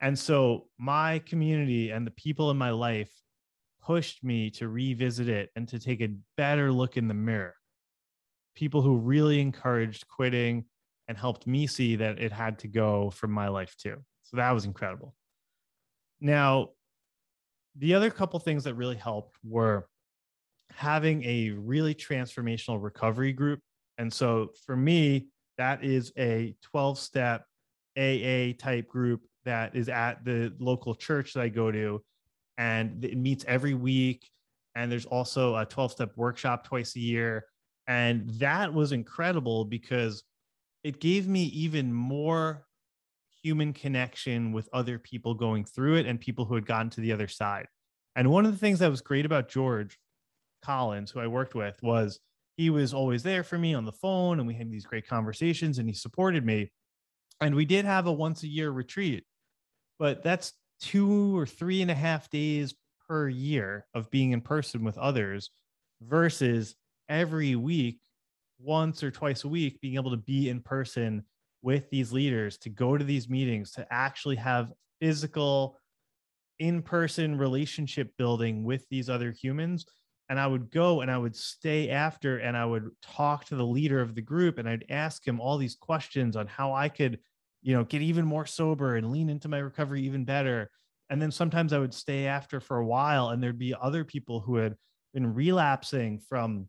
And 0.00 0.18
so 0.18 0.68
my 0.78 1.18
community 1.20 1.90
and 1.90 2.06
the 2.06 2.12
people 2.12 2.50
in 2.50 2.56
my 2.56 2.70
life 2.70 3.12
pushed 3.82 4.22
me 4.22 4.50
to 4.50 4.68
revisit 4.68 5.28
it 5.28 5.50
and 5.56 5.66
to 5.68 5.78
take 5.78 6.00
a 6.00 6.14
better 6.36 6.70
look 6.72 6.96
in 6.96 7.08
the 7.08 7.14
mirror. 7.14 7.54
People 8.54 8.82
who 8.82 8.96
really 8.96 9.40
encouraged 9.40 10.06
quitting 10.08 10.64
and 11.08 11.18
helped 11.18 11.46
me 11.46 11.66
see 11.66 11.96
that 11.96 12.20
it 12.20 12.30
had 12.30 12.58
to 12.60 12.68
go 12.68 13.10
from 13.10 13.32
my 13.32 13.48
life 13.48 13.74
too. 13.76 13.96
So 14.22 14.36
that 14.36 14.52
was 14.52 14.64
incredible. 14.64 15.14
Now, 16.20 16.70
the 17.76 17.94
other 17.94 18.10
couple 18.10 18.38
things 18.38 18.64
that 18.64 18.74
really 18.74 18.96
helped 18.96 19.36
were 19.42 19.88
having 20.74 21.24
a 21.24 21.50
really 21.50 21.94
transformational 21.94 22.82
recovery 22.82 23.32
group. 23.32 23.60
And 23.98 24.12
so 24.12 24.50
for 24.66 24.76
me, 24.76 25.28
that 25.58 25.84
is 25.84 26.12
a 26.18 26.54
12 26.62 26.98
step 26.98 27.44
AA 27.96 28.52
type 28.58 28.88
group 28.88 29.22
that 29.44 29.74
is 29.74 29.88
at 29.88 30.24
the 30.24 30.52
local 30.58 30.94
church 30.94 31.34
that 31.34 31.42
I 31.42 31.48
go 31.48 31.70
to. 31.70 32.02
And 32.58 33.04
it 33.04 33.16
meets 33.16 33.44
every 33.46 33.74
week. 33.74 34.28
And 34.74 34.90
there's 34.90 35.06
also 35.06 35.56
a 35.56 35.64
12 35.64 35.92
step 35.92 36.12
workshop 36.16 36.64
twice 36.64 36.96
a 36.96 37.00
year. 37.00 37.46
And 37.86 38.30
that 38.34 38.72
was 38.72 38.92
incredible 38.92 39.64
because 39.64 40.22
it 40.84 41.00
gave 41.00 41.26
me 41.26 41.44
even 41.44 41.92
more 41.92 42.64
human 43.42 43.72
connection 43.72 44.52
with 44.52 44.68
other 44.72 44.98
people 44.98 45.34
going 45.34 45.64
through 45.64 45.96
it 45.96 46.06
and 46.06 46.20
people 46.20 46.44
who 46.44 46.54
had 46.54 46.66
gotten 46.66 46.90
to 46.90 47.00
the 47.00 47.12
other 47.12 47.28
side. 47.28 47.66
And 48.16 48.30
one 48.30 48.44
of 48.44 48.52
the 48.52 48.58
things 48.58 48.80
that 48.80 48.90
was 48.90 49.00
great 49.00 49.26
about 49.26 49.48
George 49.48 49.98
Collins, 50.62 51.10
who 51.10 51.20
I 51.20 51.26
worked 51.26 51.54
with, 51.54 51.78
was 51.82 52.20
he 52.56 52.70
was 52.70 52.92
always 52.92 53.22
there 53.22 53.42
for 53.42 53.58
me 53.58 53.74
on 53.74 53.84
the 53.84 53.92
phone 53.92 54.38
and 54.38 54.46
we 54.46 54.54
had 54.54 54.70
these 54.70 54.84
great 54.84 55.08
conversations 55.08 55.78
and 55.78 55.88
he 55.88 55.94
supported 55.94 56.44
me. 56.44 56.70
And 57.40 57.54
we 57.54 57.64
did 57.64 57.84
have 57.84 58.06
a 58.06 58.12
once 58.12 58.42
a 58.42 58.48
year 58.48 58.70
retreat, 58.70 59.24
but 59.98 60.22
that's 60.22 60.52
two 60.80 61.38
or 61.38 61.46
three 61.46 61.82
and 61.82 61.90
a 61.90 61.94
half 61.94 62.28
days 62.30 62.74
per 63.08 63.28
year 63.28 63.86
of 63.94 64.10
being 64.10 64.32
in 64.32 64.40
person 64.40 64.84
with 64.84 64.98
others 64.98 65.50
versus 66.02 66.74
every 67.08 67.56
week, 67.56 68.00
once 68.58 69.02
or 69.02 69.10
twice 69.10 69.44
a 69.44 69.48
week, 69.48 69.80
being 69.80 69.94
able 69.94 70.10
to 70.10 70.16
be 70.16 70.48
in 70.48 70.60
person 70.60 71.24
with 71.62 71.88
these 71.90 72.12
leaders, 72.12 72.56
to 72.58 72.68
go 72.70 72.96
to 72.96 73.04
these 73.04 73.28
meetings, 73.28 73.72
to 73.72 73.86
actually 73.90 74.36
have 74.36 74.72
physical, 75.00 75.78
in 76.60 76.82
person 76.82 77.36
relationship 77.36 78.12
building 78.18 78.62
with 78.62 78.86
these 78.90 79.10
other 79.10 79.32
humans. 79.32 79.86
And 80.30 80.40
I 80.40 80.46
would 80.46 80.70
go 80.70 81.00
and 81.00 81.10
I 81.10 81.18
would 81.18 81.36
stay 81.36 81.90
after 81.90 82.38
and 82.38 82.56
I 82.56 82.64
would 82.64 82.88
talk 83.02 83.44
to 83.46 83.56
the 83.56 83.66
leader 83.66 84.00
of 84.00 84.14
the 84.14 84.22
group 84.22 84.58
and 84.58 84.68
I'd 84.68 84.86
ask 84.88 85.26
him 85.26 85.40
all 85.40 85.58
these 85.58 85.74
questions 85.74 86.36
on 86.36 86.46
how 86.46 86.72
I 86.72 86.88
could, 86.88 87.18
you 87.62 87.74
know, 87.74 87.84
get 87.84 88.00
even 88.00 88.24
more 88.24 88.46
sober 88.46 88.96
and 88.96 89.10
lean 89.10 89.28
into 89.28 89.48
my 89.48 89.58
recovery 89.58 90.02
even 90.02 90.24
better. 90.24 90.70
And 91.10 91.20
then 91.20 91.32
sometimes 91.32 91.72
I 91.72 91.78
would 91.80 91.92
stay 91.92 92.26
after 92.26 92.60
for 92.60 92.78
a 92.78 92.86
while 92.86 93.30
and 93.30 93.42
there'd 93.42 93.58
be 93.58 93.74
other 93.74 94.04
people 94.04 94.40
who 94.40 94.54
had 94.56 94.76
been 95.12 95.34
relapsing 95.34 96.20
from 96.28 96.68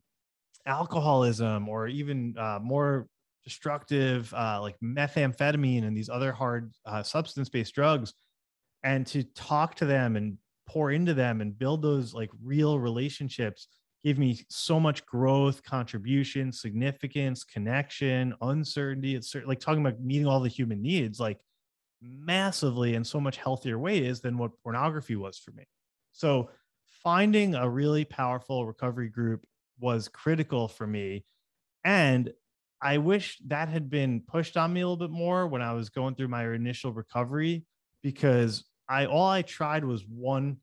alcoholism 0.66 1.70
or 1.70 1.88
even 1.88 2.36
uh, 2.38 2.60
more 2.62 3.08
destructive 3.44 4.34
uh, 4.34 4.60
like 4.60 4.76
methamphetamine 4.84 5.86
and 5.86 5.96
these 5.96 6.10
other 6.10 6.32
hard 6.32 6.74
uh, 6.86 7.04
substance-based 7.04 7.74
drugs 7.74 8.14
and 8.84 9.06
to 9.08 9.24
talk 9.24 9.76
to 9.76 9.86
them 9.86 10.16
and 10.16 10.38
pour 10.68 10.92
into 10.92 11.14
them 11.14 11.42
and 11.42 11.58
build 11.58 11.82
those 11.82 12.14
like 12.14 12.30
real 12.44 12.80
relationships 12.80 13.68
gave 14.04 14.18
me 14.18 14.40
so 14.50 14.80
much 14.80 15.06
growth 15.06 15.64
contribution 15.64 16.52
significance 16.52 17.44
connection 17.44 18.34
uncertainty 18.42 19.16
it's 19.16 19.36
like 19.46 19.60
talking 19.60 19.86
about 19.86 20.00
meeting 20.00 20.28
all 20.28 20.40
the 20.40 20.50
human 20.50 20.82
needs 20.82 21.20
like 21.20 21.40
massively 22.02 22.96
in 22.96 23.04
so 23.04 23.20
much 23.20 23.38
healthier 23.38 23.78
ways 23.78 24.22
than 24.22 24.38
what 24.38 24.52
pornography 24.64 25.16
was 25.16 25.38
for 25.38 25.52
me 25.52 25.64
so 26.12 26.50
finding 27.04 27.56
a 27.56 27.70
really 27.70 28.06
powerful 28.06 28.66
recovery 28.66 29.10
group 29.10 29.46
was 29.80 30.08
critical 30.08 30.68
for 30.68 30.86
me. 30.86 31.26
And 31.84 32.32
I 32.82 33.00
wish 33.00 33.38
that 33.48 33.70
had 33.70 33.90
been 33.90 34.22
pushed 34.22 34.58
on 34.58 34.74
me 34.74 34.82
a 34.82 34.88
little 34.88 35.08
bit 35.08 35.14
more 35.14 35.48
when 35.48 35.62
I 35.62 35.74
was 35.74 35.90
going 35.90 36.16
through 36.16 36.30
my 36.30 36.52
initial 36.54 36.94
recovery 36.94 37.66
because 38.04 38.64
I 38.92 39.06
all 39.06 39.30
I 39.30 39.42
tried 39.42 39.86
was 39.86 40.06
one 40.06 40.58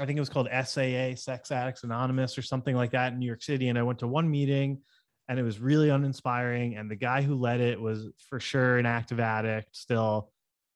I 0.00 0.06
think 0.06 0.16
it 0.16 0.20
was 0.20 0.28
called 0.28 0.48
SAA 0.48 1.14
Sex 1.14 1.52
Addicts 1.52 1.84
Anonymous 1.84 2.36
or 2.36 2.42
something 2.42 2.74
like 2.74 2.90
that 2.90 3.12
in 3.12 3.20
New 3.20 3.26
York 3.26 3.42
City 3.42 3.68
and 3.68 3.78
I 3.78 3.84
went 3.84 4.00
to 4.00 4.08
one 4.08 4.28
meeting 4.28 4.80
and 5.28 5.38
it 5.38 5.44
was 5.44 5.60
really 5.60 5.88
uninspiring 5.88 6.76
and 6.76 6.90
the 6.90 6.96
guy 6.96 7.22
who 7.22 7.36
led 7.36 7.60
it 7.60 7.80
was 7.80 8.08
for 8.28 8.40
sure 8.40 8.78
an 8.78 8.86
active 8.86 9.20
addict 9.20 9.76
still 9.76 10.32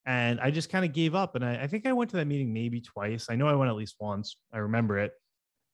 and 0.06 0.38
I 0.38 0.52
just 0.52 0.70
kind 0.70 0.84
of 0.84 0.92
gave 0.92 1.16
up 1.16 1.34
and 1.34 1.44
I, 1.44 1.62
I 1.62 1.66
think 1.66 1.86
I 1.86 1.92
went 1.92 2.10
to 2.10 2.16
that 2.18 2.26
meeting 2.26 2.52
maybe 2.52 2.80
twice. 2.80 3.26
I 3.28 3.34
know 3.34 3.48
I 3.48 3.56
went 3.56 3.68
at 3.68 3.76
least 3.76 3.96
once. 3.98 4.36
I 4.52 4.58
remember 4.58 5.00
it 5.00 5.12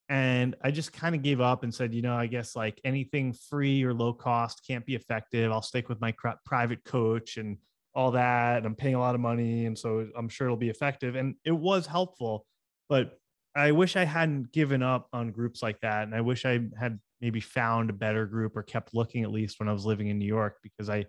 and 0.09 0.57
I 0.63 0.71
just 0.71 0.95
kind 0.95 1.15
of 1.15 1.23
gave 1.23 1.43
up 1.43 1.63
and 1.63 1.75
said, 1.75 1.93
you 1.93 2.01
know, 2.01 2.15
I 2.15 2.27
guess 2.27 2.57
like 2.57 2.81
anything 2.85 3.35
free 3.35 3.85
or 3.85 3.93
low 3.93 4.15
cost 4.15 4.63
can't 4.67 4.87
be 4.87 4.95
effective. 4.95 5.53
I'll 5.53 5.61
stick 5.61 5.91
with 5.91 6.01
my 6.01 6.15
private 6.47 6.85
coach 6.85 7.37
and 7.37 7.59
all 7.95 8.13
that. 8.13 8.59
And 8.59 8.67
I'm 8.67 8.75
paying 8.75 8.95
a 8.95 9.01
lot 9.01 9.15
of 9.15 9.21
money. 9.21 9.67
And 9.67 9.79
so 9.79 10.09
I'm 10.17 10.29
sure 10.29 10.47
it'll 10.47 10.57
be 10.57 10.71
effective. 10.71 11.15
And 11.15 11.35
it 11.45 11.53
was 11.53 11.87
helpful. 11.87 12.47
But 12.89 13.19
I 13.55 13.73
wish 13.73 13.97
I 13.97 14.05
hadn't 14.05 14.53
given 14.53 14.83
up 14.83 15.09
on 15.13 15.31
groups 15.31 15.63
like 15.63 15.81
that. 15.81 16.05
And 16.05 16.15
I 16.15 16.21
wish 16.21 16.45
I 16.45 16.61
had 16.79 16.99
maybe 17.21 17.41
found 17.41 17.91
a 17.91 17.95
better 17.95 18.27
group 18.27 18.57
or 18.57 18.63
kept 18.63 18.95
looking 18.95 19.23
at 19.23 19.31
least 19.31 19.61
when 19.61 19.69
I 19.69 19.73
was 19.73 19.85
living 19.85 20.09
in 20.09 20.19
New 20.19 20.27
York 20.27 20.59
because 20.63 20.89
I 20.89 21.07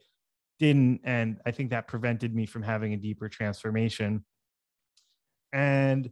didn't. 0.60 1.02
And 1.04 1.38
I 1.46 1.52
think 1.52 1.69
that 1.69 1.88
prevented 1.88 2.36
me 2.36 2.46
from 2.46 2.63
having 2.63 2.93
a 2.93 2.98
deeper 2.98 3.30
transformation. 3.30 4.26
And 5.52 6.12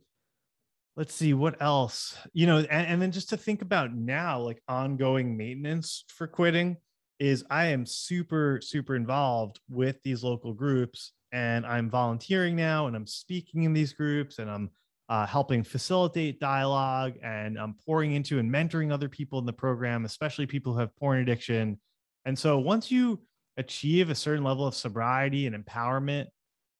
let's 0.97 1.13
see 1.13 1.33
what 1.33 1.61
else 1.61 2.17
you 2.33 2.45
know 2.45 2.57
and, 2.57 2.69
and, 2.69 3.01
then 3.01 3.11
just 3.11 3.29
to 3.29 3.37
think 3.37 3.61
about 3.61 3.93
now 3.95 4.39
like 4.39 4.61
ongoing 4.67 5.37
maintenance 5.37 6.03
for 6.09 6.27
quitting 6.27 6.75
is 7.21 7.43
i 7.49 7.65
am 7.65 7.85
super 7.85 8.59
super 8.61 8.95
involved 8.95 9.59
with 9.69 10.01
these 10.03 10.23
local 10.23 10.53
groups 10.53 11.13
and 11.31 11.65
i'm 11.65 11.89
volunteering 11.89 12.55
now 12.55 12.87
and 12.87 12.95
i'm 12.95 13.07
speaking 13.07 13.63
in 13.63 13.73
these 13.73 13.93
groups 13.93 14.39
and 14.39 14.49
i'm 14.49 14.69
uh, 15.11 15.25
helping 15.25 15.61
facilitate 15.61 16.39
dialogue 16.39 17.13
and 17.21 17.59
i'm 17.59 17.75
pouring 17.85 18.13
into 18.13 18.39
and 18.39 18.49
mentoring 18.49 18.93
other 18.93 19.09
people 19.09 19.39
in 19.39 19.45
the 19.45 19.51
program 19.51 20.05
especially 20.05 20.45
people 20.45 20.71
who 20.71 20.79
have 20.79 20.95
porn 20.95 21.19
addiction. 21.19 21.77
And 22.23 22.37
so 22.37 22.59
once 22.59 22.89
you 22.89 23.19
achieve 23.57 24.09
a 24.09 24.15
certain 24.15 24.43
level 24.43 24.65
of 24.65 24.73
sobriety 24.73 25.47
and 25.47 25.65
empowerment 25.65 26.27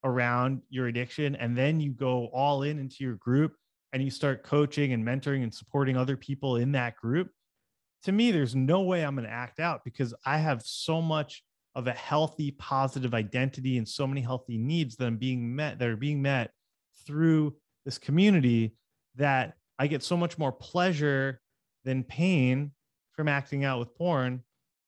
around 0.06 0.62
your 0.69 0.88
addiction 0.88 1.36
and 1.36 1.58
then 1.58 1.82
you 1.82 1.91
go 1.91 2.27
all 2.27 2.63
in 2.63 2.80
into 2.80 3.04
your 3.04 3.15
group 3.15 3.54
and 3.91 4.01
you 4.01 4.10
start 4.10 4.43
coaching 4.43 4.93
and 4.93 5.06
mentoring 5.06 5.43
and 5.43 5.54
supporting 5.54 5.97
other 5.97 6.15
people 6.15 6.56
in 6.56 6.71
that 6.71 6.95
group, 6.95 7.30
to 8.03 8.11
me, 8.11 8.31
there's 8.31 8.55
no 8.55 8.81
way 8.81 9.03
I'm 9.03 9.15
going 9.15 9.27
to 9.27 9.33
act 9.33 9.59
out 9.59 9.83
because 9.83 10.13
I 10.25 10.37
have 10.37 10.61
so 10.63 11.01
much 11.01 11.43
of 11.75 11.87
a 11.87 11.93
healthy, 11.93 12.51
positive 12.51 13.13
identity 13.13 13.77
and 13.77 13.87
so 13.87 14.05
many 14.05 14.21
healthy 14.21 14.57
needs 14.57 14.95
that 14.95 15.05
I'm 15.05 15.17
being 15.17 15.55
met 15.55 15.79
that 15.79 15.87
are 15.87 15.95
being 15.95 16.21
met 16.21 16.51
through 17.05 17.55
this 17.85 17.97
community 17.97 18.75
that 19.15 19.53
I 19.79 19.87
get 19.87 20.03
so 20.03 20.17
much 20.17 20.37
more 20.37 20.51
pleasure 20.51 21.41
than 21.85 22.03
pain 22.03 22.71
from 23.13 23.27
acting 23.27 23.63
out 23.63 23.79
with 23.79 23.95
porn. 23.95 24.43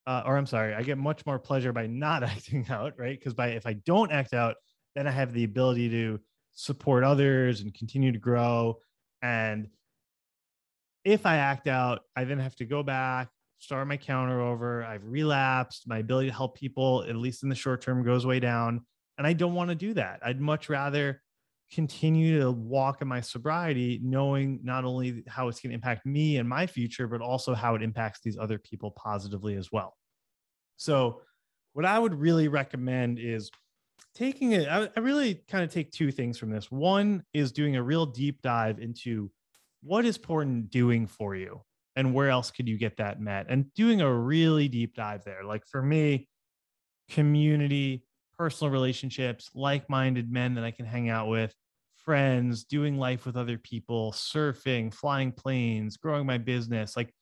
Uh, 0.05 0.23
or 0.25 0.35
I'm 0.35 0.45
sorry, 0.45 0.73
I 0.73 0.83
get 0.83 0.97
much 0.97 1.25
more 1.25 1.39
pleasure 1.39 1.71
by 1.71 1.87
not 1.87 2.23
acting 2.23 2.65
out, 2.69 2.93
right? 2.97 3.17
Because 3.17 3.33
by 3.33 3.49
if 3.49 3.65
I 3.65 3.73
don't 3.73 4.11
act 4.11 4.33
out, 4.33 4.55
then 4.95 5.07
I 5.07 5.11
have 5.11 5.33
the 5.33 5.43
ability 5.43 5.89
to 5.89 6.19
support 6.51 7.03
others 7.03 7.61
and 7.61 7.73
continue 7.73 8.11
to 8.11 8.19
grow 8.19 8.79
and 9.21 9.67
if 11.05 11.25
I 11.25 11.37
act 11.37 11.67
out, 11.67 12.01
I 12.15 12.23
then 12.23 12.39
have 12.39 12.55
to 12.57 12.65
go 12.65 12.83
back, 12.83 13.29
start 13.59 13.87
my 13.87 13.97
counter 13.97 14.41
over. 14.41 14.83
I've 14.83 15.05
relapsed. 15.05 15.87
My 15.87 15.99
ability 15.99 16.29
to 16.29 16.33
help 16.33 16.57
people, 16.57 17.05
at 17.07 17.15
least 17.15 17.43
in 17.43 17.49
the 17.49 17.55
short 17.55 17.81
term, 17.81 18.03
goes 18.03 18.25
way 18.25 18.39
down. 18.39 18.85
And 19.17 19.27
I 19.27 19.33
don't 19.33 19.53
want 19.53 19.69
to 19.69 19.75
do 19.75 19.93
that. 19.93 20.19
I'd 20.23 20.41
much 20.41 20.69
rather 20.69 21.21
continue 21.71 22.39
to 22.39 22.51
walk 22.51 23.01
in 23.01 23.07
my 23.07 23.21
sobriety, 23.21 23.99
knowing 24.03 24.59
not 24.63 24.85
only 24.85 25.23
how 25.27 25.47
it's 25.47 25.59
going 25.59 25.71
to 25.71 25.75
impact 25.75 26.05
me 26.05 26.37
and 26.37 26.47
my 26.47 26.67
future, 26.67 27.07
but 27.07 27.21
also 27.21 27.53
how 27.53 27.75
it 27.75 27.81
impacts 27.81 28.21
these 28.23 28.37
other 28.37 28.57
people 28.57 28.91
positively 28.91 29.55
as 29.55 29.71
well. 29.71 29.95
So, 30.77 31.21
what 31.73 31.85
I 31.85 31.97
would 31.97 32.13
really 32.13 32.47
recommend 32.47 33.17
is 33.17 33.49
taking 34.13 34.51
it, 34.51 34.67
I, 34.67 34.99
really 34.99 35.41
kind 35.47 35.63
of 35.63 35.71
take 35.71 35.91
two 35.91 36.11
things 36.11 36.37
from 36.37 36.51
this. 36.51 36.69
One 36.71 37.23
is 37.33 37.51
doing 37.51 37.75
a 37.75 37.83
real 37.83 38.05
deep 38.05 38.41
dive 38.43 38.79
into 38.79 39.31
what 39.83 40.05
is 40.05 40.17
porn 40.17 40.63
doing 40.63 41.07
for 41.07 41.35
you 41.35 41.61
and 41.95 42.13
where 42.13 42.29
else 42.29 42.51
could 42.51 42.67
you 42.67 42.77
get 42.77 42.97
that 42.97 43.19
met 43.19 43.45
and 43.49 43.71
doing 43.73 44.01
a 44.01 44.13
really 44.13 44.67
deep 44.67 44.95
dive 44.95 45.23
there. 45.23 45.43
Like 45.43 45.65
for 45.67 45.81
me, 45.81 46.27
community, 47.09 48.03
personal 48.37 48.71
relationships, 48.71 49.49
like 49.53 49.89
minded 49.89 50.31
men 50.31 50.55
that 50.55 50.63
I 50.63 50.71
can 50.71 50.85
hang 50.85 51.09
out 51.09 51.27
with, 51.27 51.53
friends, 51.95 52.63
doing 52.63 52.97
life 52.97 53.25
with 53.25 53.37
other 53.37 53.57
people, 53.57 54.11
surfing, 54.11 54.93
flying 54.93 55.31
planes, 55.31 55.97
growing 55.97 56.25
my 56.25 56.37
business, 56.37 56.97
like 56.97 57.13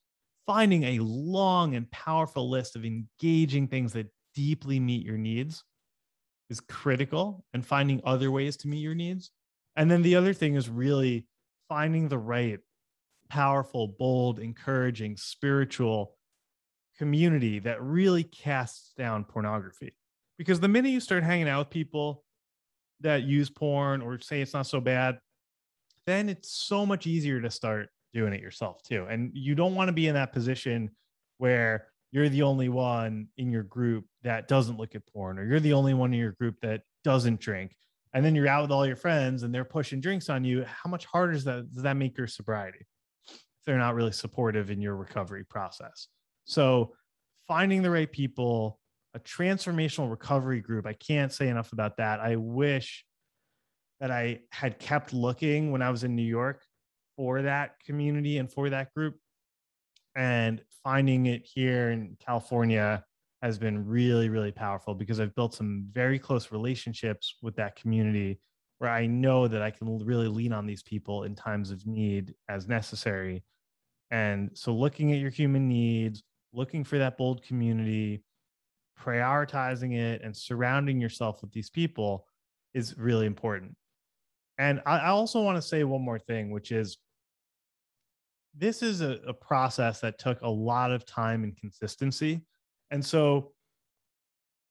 finding 0.48 0.84
a 0.84 1.00
long 1.00 1.76
and 1.76 1.90
powerful 1.92 2.50
list 2.50 2.76
of 2.76 2.86
engaging 2.86 3.68
things 3.68 3.94
that 3.94 4.08
deeply 4.34 4.80
meet 4.80 5.06
your 5.06 5.18
needs 5.18 5.64
is 6.50 6.60
critical 6.60 7.44
and 7.54 7.66
finding 7.66 8.02
other 8.04 8.32
ways 8.32 8.58
to 8.58 8.68
meet 8.68 8.80
your 8.80 8.96
needs. 8.96 9.32
And 9.76 9.90
then 9.90 10.02
the 10.02 10.16
other 10.16 10.34
thing 10.34 10.56
is 10.56 10.70
really 10.70 11.26
finding 11.72 12.10
the 12.10 12.18
right, 12.18 12.60
powerful, 13.30 13.88
bold, 13.88 14.40
encouraging, 14.40 15.16
spiritual 15.16 16.18
community 16.98 17.60
that 17.60 17.82
really 17.82 18.26
casts 18.26 18.92
down 18.98 19.24
pornography. 19.24 19.96
Because 20.38 20.60
the 20.60 20.68
minute 20.68 20.90
you 20.90 21.00
start 21.00 21.24
hanging 21.24 21.48
out 21.48 21.60
with 21.60 21.70
people 21.70 22.26
that 23.00 23.24
use 23.24 23.50
porn 23.50 24.02
or 24.02 24.20
say 24.20 24.42
it's 24.42 24.54
not 24.54 24.68
so 24.68 24.82
bad, 24.82 25.18
then 26.06 26.28
it's 26.28 26.52
so 26.52 26.86
much 26.86 27.08
easier 27.08 27.40
to 27.40 27.50
start 27.50 27.88
doing 28.14 28.34
it 28.34 28.42
yourself 28.42 28.84
too. 28.84 29.08
And 29.10 29.32
you 29.34 29.56
don't 29.56 29.74
want 29.74 29.88
to 29.88 29.94
be 29.94 30.10
in 30.10 30.16
that 30.16 30.34
position 30.34 30.90
where 31.38 31.88
you're 32.12 32.28
the 32.28 32.42
only 32.42 32.68
one 32.68 33.30
in 33.38 33.50
your 33.50 33.64
group 33.64 34.04
that 34.24 34.50
doesn't 34.50 34.78
look 34.78 34.94
at 34.94 35.08
porn, 35.08 35.40
or 35.40 35.46
you're 35.46 35.62
the 35.62 35.72
only 35.72 35.94
one 35.94 36.14
in 36.14 36.20
your 36.20 36.34
group 36.34 36.56
that 36.64 36.82
doesn't 37.06 37.40
drink. 37.40 37.78
And 38.14 38.26
then 38.26 38.36
you're 38.36 38.48
out 38.48 38.64
with 38.64 38.72
all 38.72 38.86
your 38.86 38.96
friends 38.96 39.44
and 39.44 39.54
they're 39.54 39.64
pushing 39.64 40.02
drinks 40.02 40.30
on 40.30 40.44
you. 40.44 40.66
How 40.66 40.90
much 40.90 41.06
harder 41.06 41.34
does 41.34 41.46
that, 41.46 41.72
does 41.74 41.84
that 41.84 41.96
make 41.96 42.18
your 42.18 42.28
sobriety 42.28 42.86
if 43.30 43.66
they're 43.66 43.78
not 43.78 43.96
really 43.96 44.12
supportive 44.12 44.70
in 44.70 44.82
your 44.82 44.96
recovery 44.96 45.46
process? 45.46 46.08
So 46.46 46.94
finding 47.48 47.82
the 47.82 47.92
right 47.92 48.12
people, 48.12 48.80
a 49.14 49.20
transformational 49.20 50.10
recovery 50.10 50.62
group. 50.62 50.86
I 50.86 50.94
can't 50.94 51.32
say 51.32 51.48
enough 51.48 51.74
about 51.74 51.98
that. 51.98 52.20
I 52.20 52.36
wish 52.36 53.06
that 54.00 54.12
I 54.12 54.40
had 54.52 54.80
kept 54.80 55.14
looking 55.14 55.72
when 55.72 55.82
I 55.82 55.90
was 55.90 56.04
in 56.04 56.16
New 56.16 56.22
York 56.22 56.64
for 57.16 57.44
that 57.44 57.76
community 57.86 58.38
and 58.38 58.52
for 58.52 58.70
that 58.70 58.94
group. 58.94 59.16
And 60.16 60.62
finding 60.84 61.28
it 61.28 61.46
here 61.46 61.92
in 61.92 62.18
California 62.26 63.06
has 63.42 63.58
been 63.58 63.88
really, 63.88 64.30
really 64.30 64.52
powerful 64.52 64.94
because 64.94 65.20
I've 65.20 65.36
built 65.36 65.54
some 65.54 65.88
very 65.92 66.20
close 66.20 66.52
relationships 66.52 67.36
with 67.42 67.56
that 67.56 67.76
community 67.76 68.40
where 68.78 68.92
I 68.92 69.06
know 69.06 69.48
that 69.48 69.62
I 69.62 69.72
can 69.72 70.04
really 70.06 70.28
lean 70.28 70.54
on 70.54 70.66
these 70.66 70.84
people 70.84 71.24
in 71.24 71.36
times 71.36 71.72
of 71.72 71.86
need 71.86 72.34
as 72.50 72.68
necessary. 72.68 73.44
And 74.10 74.50
so, 74.54 74.74
looking 74.74 75.12
at 75.12 75.20
your 75.20 75.30
human 75.30 75.68
needs, 75.68 76.24
looking 76.54 76.84
for 76.84 76.98
that 76.98 77.18
bold 77.18 77.44
community, 77.44 78.24
prioritizing 79.00 79.98
it, 79.98 80.22
and 80.22 80.36
surrounding 80.36 81.00
yourself 81.00 81.42
with 81.42 81.52
these 81.52 81.70
people 81.70 82.26
is 82.74 82.98
really 82.98 83.26
important. 83.26 83.76
And 84.58 84.82
I, 84.86 85.08
also 85.08 85.42
want 85.42 85.58
to 85.58 85.62
say 85.62 85.84
one 85.84 86.02
more 86.02 86.20
thing, 86.20 86.52
which 86.52 86.72
is 86.72 86.98
this 88.56 88.84
is 88.84 89.02
a, 89.02 89.20
a 89.28 89.34
process 89.34 90.02
that 90.02 90.20
took 90.20 90.42
a 90.42 90.50
lot 90.50 90.92
of 90.92 91.06
time 91.06 91.44
and 91.44 91.56
consistency. 91.58 92.42
And 92.92 93.04
so 93.04 93.54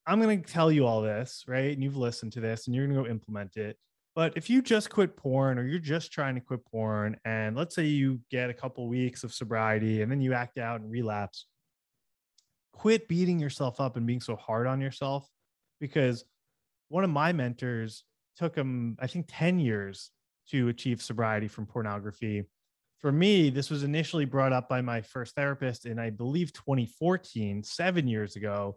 I'm 0.07 0.21
going 0.21 0.43
to 0.43 0.53
tell 0.53 0.71
you 0.71 0.87
all 0.87 1.03
this, 1.03 1.45
right? 1.49 1.73
And 1.73 1.83
you've 1.83 1.97
listened 1.97 2.33
to 2.33 2.41
this 2.41 2.67
and 2.67 2.77
you're 2.77 2.87
going 2.87 2.97
to 2.97 3.05
go 3.05 3.11
implement 3.11 3.57
it. 3.57 3.77
But 4.15 4.37
if 4.37 4.51
you 4.51 4.61
just 4.61 4.91
quit 4.91 5.17
porn 5.17 5.59
or 5.59 5.65
you're 5.65 5.79
just 5.79 6.13
trying 6.13 6.35
to 6.35 6.41
quit 6.41 6.65
porn, 6.67 7.17
and 7.25 7.57
let's 7.57 7.75
say 7.75 7.85
you 7.85 8.21
get 8.31 8.51
a 8.51 8.55
couple 8.55 8.89
weeks 8.89 9.25
of 9.25 9.33
sobriety 9.33 10.03
and 10.03 10.11
then 10.11 10.21
you 10.21 10.35
act 10.35 10.59
out 10.59 10.81
and 10.81 10.91
relapse, 10.91 11.47
quit 12.73 13.09
beating 13.09 13.39
yourself 13.39 13.81
up 13.81 13.97
and 13.97 14.07
being 14.07 14.21
so 14.21 14.37
hard 14.37 14.67
on 14.67 14.81
yourself 14.81 15.29
because 15.81 16.25
one 16.89 17.05
of 17.05 17.11
my 17.11 17.33
mentors 17.33 18.05
took 18.37 18.57
him, 18.57 18.97
I 19.01 19.07
think, 19.07 19.27
10 19.29 19.61
years 19.61 20.11
to 20.51 20.69
achieve 20.69 21.01
sobriety 21.01 21.47
from 21.47 21.67
pornography 21.67 22.45
for 23.01 23.11
me, 23.11 23.49
this 23.49 23.71
was 23.71 23.83
initially 23.83 24.27
brought 24.27 24.53
up 24.53 24.69
by 24.69 24.83
my 24.83 25.01
first 25.01 25.35
therapist 25.35 25.87
in, 25.87 25.99
I 25.99 26.11
believe, 26.11 26.53
2014, 26.53 27.63
seven 27.63 28.07
years 28.07 28.37
ago. 28.37 28.77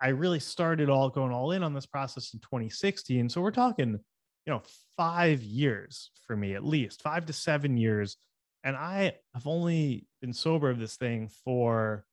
I 0.00 0.08
really 0.08 0.40
started 0.40 0.90
all 0.90 1.08
going 1.08 1.32
all 1.32 1.52
in 1.52 1.62
on 1.62 1.72
this 1.72 1.86
process 1.86 2.34
in 2.34 2.40
2016. 2.40 3.28
So 3.28 3.40
we're 3.40 3.52
talking, 3.52 3.92
you 3.92 4.52
know, 4.52 4.62
five 4.96 5.42
years 5.42 6.10
for 6.26 6.36
me 6.36 6.54
at 6.54 6.64
least, 6.64 7.00
five 7.00 7.26
to 7.26 7.32
seven 7.32 7.76
years. 7.76 8.16
And 8.64 8.76
I 8.76 9.14
have 9.34 9.46
only 9.46 10.06
been 10.20 10.32
sober 10.32 10.68
of 10.68 10.80
this 10.80 10.96
thing 10.96 11.30
for 11.44 12.04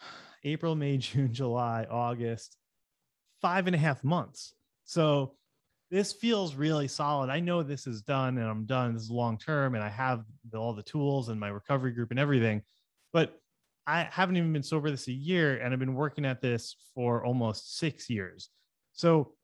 April, 0.44 0.74
May, 0.74 0.96
June, 0.98 1.32
July, 1.32 1.86
August, 1.88 2.56
five 3.40 3.68
and 3.68 3.76
a 3.76 3.78
half 3.78 4.02
months. 4.02 4.54
So 4.84 5.34
this 5.92 6.10
feels 6.10 6.54
really 6.54 6.88
solid. 6.88 7.28
I 7.28 7.38
know 7.38 7.62
this 7.62 7.86
is 7.86 8.00
done 8.00 8.38
and 8.38 8.48
I'm 8.48 8.64
done. 8.64 8.94
This 8.94 9.02
is 9.02 9.10
long 9.10 9.36
term 9.36 9.74
and 9.74 9.84
I 9.84 9.90
have 9.90 10.24
all 10.56 10.72
the 10.72 10.82
tools 10.82 11.28
and 11.28 11.38
my 11.38 11.48
recovery 11.48 11.92
group 11.92 12.10
and 12.10 12.18
everything. 12.18 12.62
But 13.12 13.38
I 13.86 14.08
haven't 14.10 14.38
even 14.38 14.54
been 14.54 14.62
sober 14.62 14.90
this 14.90 15.08
a 15.08 15.12
year 15.12 15.58
and 15.58 15.70
I've 15.70 15.78
been 15.78 15.94
working 15.94 16.24
at 16.24 16.40
this 16.40 16.76
for 16.94 17.26
almost 17.26 17.76
six 17.76 18.08
years. 18.08 18.48
So 18.94 19.34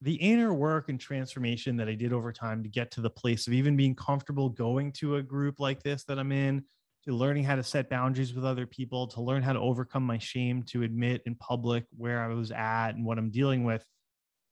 the 0.00 0.14
inner 0.14 0.54
work 0.54 0.88
and 0.88 0.98
transformation 0.98 1.76
that 1.76 1.88
I 1.88 1.94
did 1.94 2.14
over 2.14 2.32
time 2.32 2.62
to 2.62 2.68
get 2.70 2.90
to 2.92 3.02
the 3.02 3.10
place 3.10 3.46
of 3.46 3.52
even 3.52 3.76
being 3.76 3.94
comfortable 3.94 4.48
going 4.48 4.90
to 4.92 5.16
a 5.16 5.22
group 5.22 5.60
like 5.60 5.82
this 5.82 6.04
that 6.04 6.18
I'm 6.18 6.32
in, 6.32 6.64
to 7.04 7.12
learning 7.12 7.44
how 7.44 7.56
to 7.56 7.62
set 7.62 7.90
boundaries 7.90 8.32
with 8.32 8.46
other 8.46 8.66
people, 8.66 9.06
to 9.08 9.20
learn 9.20 9.42
how 9.42 9.52
to 9.52 9.60
overcome 9.60 10.02
my 10.02 10.16
shame, 10.16 10.62
to 10.62 10.82
admit 10.82 11.20
in 11.26 11.34
public 11.34 11.84
where 11.94 12.22
I 12.22 12.28
was 12.28 12.50
at 12.52 12.92
and 12.92 13.04
what 13.04 13.18
I'm 13.18 13.30
dealing 13.30 13.64
with 13.64 13.84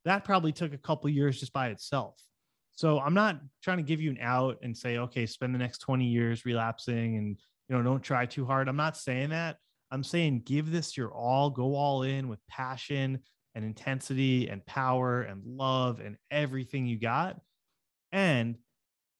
that 0.05 0.25
probably 0.25 0.53
took 0.53 0.73
a 0.73 0.79
couple 0.79 1.09
years 1.11 1.39
just 1.39 1.53
by 1.53 1.69
itself. 1.69 2.23
So 2.73 2.99
I'm 2.99 3.15
not 3.15 3.41
trying 3.63 3.77
to 3.79 3.83
give 3.83 4.01
you 4.01 4.11
an 4.11 4.19
out 4.21 4.59
and 4.63 4.77
say, 4.77 4.99
okay, 4.99 5.27
spend 5.27 5.55
the 5.55 5.59
next 5.59 5.79
20 5.79 6.05
years 6.05 6.45
relapsing 6.45 7.17
and 7.17 7.39
you 7.69 7.77
know, 7.77 7.83
don't 7.83 8.03
try 8.03 8.27
too 8.27 8.45
hard. 8.45 8.69
I'm 8.69 8.77
not 8.77 8.97
saying 8.97 9.31
that. 9.31 9.57
I'm 9.91 10.03
saying 10.03 10.43
give 10.45 10.71
this 10.71 10.97
your 10.97 11.13
all, 11.13 11.51
go 11.51 11.75
all 11.75 12.03
in 12.03 12.29
with 12.29 12.41
passion 12.49 13.21
and 13.55 13.65
intensity 13.65 14.49
and 14.49 14.65
power 14.65 15.23
and 15.23 15.43
love 15.45 16.01
and 16.01 16.17
everything 16.31 16.87
you 16.87 16.99
got. 16.99 17.39
And 18.11 18.57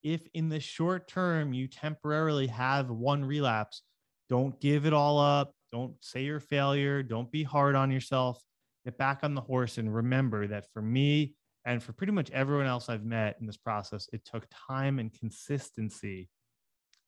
if 0.03 0.27
in 0.35 0.49
the 0.49 0.61
short 0.61 1.09
term 1.09 1.53
you 1.53 1.69
temporarily 1.69 2.49
have 2.49 2.91
one 2.91 3.25
relapse, 3.25 3.83
don't 4.29 4.59
give 4.61 4.87
it 4.87 4.93
all 4.93 5.19
up. 5.19 5.55
Don't 5.71 5.95
say 6.01 6.25
you're 6.25 6.39
a 6.39 6.41
failure. 6.41 7.03
Don't 7.03 7.31
be 7.31 7.43
hard 7.43 7.75
on 7.75 7.91
yourself 7.91 8.43
get 8.85 8.99
back 8.99 9.21
on 9.23 9.35
the 9.35 9.41
horse 9.41 9.79
and 9.79 9.95
remember 9.95 10.47
that 10.49 10.67
for 10.73 10.83
me 10.83 11.35
and 11.65 11.83
for 11.83 11.93
pretty 11.93 12.13
much 12.13 12.31
everyone 12.31 12.67
else 12.67 12.89
I've 12.89 13.05
met 13.05 13.37
in 13.41 13.47
this 13.47 13.57
process, 13.57 14.09
it 14.13 14.25
took 14.25 14.47
time 14.69 14.99
and 14.99 15.13
consistency 15.13 16.29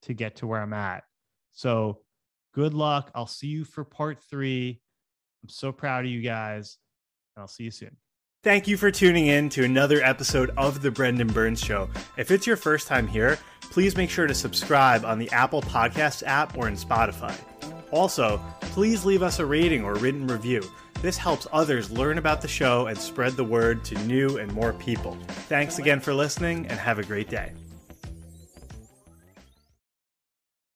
to 0.03 0.13
get 0.13 0.37
to 0.37 0.47
where 0.47 0.61
I'm 0.61 0.73
at. 0.73 1.03
So 1.51 2.01
good 2.53 2.73
luck. 2.73 3.11
I'll 3.13 3.27
see 3.27 3.47
you 3.47 3.65
for 3.65 3.83
part 3.83 4.19
three. 4.29 4.81
I'm 5.43 5.49
so 5.49 5.71
proud 5.71 6.05
of 6.05 6.11
you 6.11 6.21
guys, 6.21 6.77
and 7.35 7.41
I'll 7.41 7.47
see 7.47 7.65
you 7.65 7.71
soon. 7.71 7.97
Thank 8.43 8.67
you 8.67 8.77
for 8.77 8.91
tuning 8.91 9.25
in 9.25 9.49
to 9.49 9.63
another 9.63 10.01
episode 10.03 10.51
of 10.55 10.81
The 10.81 10.91
Brendan 10.91 11.27
Burns 11.27 11.59
Show. 11.59 11.89
If 12.15 12.29
it's 12.29 12.45
your 12.45 12.57
first 12.57 12.87
time 12.87 13.07
here, 13.07 13.39
please 13.61 13.97
make 13.97 14.09
sure 14.09 14.27
to 14.27 14.35
subscribe 14.35 15.03
on 15.03 15.17
the 15.17 15.29
Apple 15.31 15.63
Podcasts 15.63 16.23
app 16.25 16.55
or 16.55 16.67
in 16.67 16.75
Spotify. 16.75 17.35
Also, 17.95 18.41
please 18.59 19.05
leave 19.05 19.23
us 19.23 19.39
a 19.39 19.45
rating 19.45 19.85
or 19.85 19.95
written 19.95 20.27
review. 20.27 20.61
This 21.01 21.15
helps 21.15 21.47
others 21.53 21.89
learn 21.89 22.17
about 22.17 22.41
the 22.41 22.47
show 22.47 22.87
and 22.87 22.97
spread 22.97 23.37
the 23.37 23.43
word 23.43 23.85
to 23.85 23.97
new 23.99 24.37
and 24.37 24.51
more 24.51 24.73
people. 24.73 25.17
Thanks 25.47 25.79
again 25.79 26.01
for 26.01 26.13
listening 26.13 26.67
and 26.67 26.77
have 26.77 26.99
a 26.99 27.03
great 27.03 27.29
day. 27.29 27.53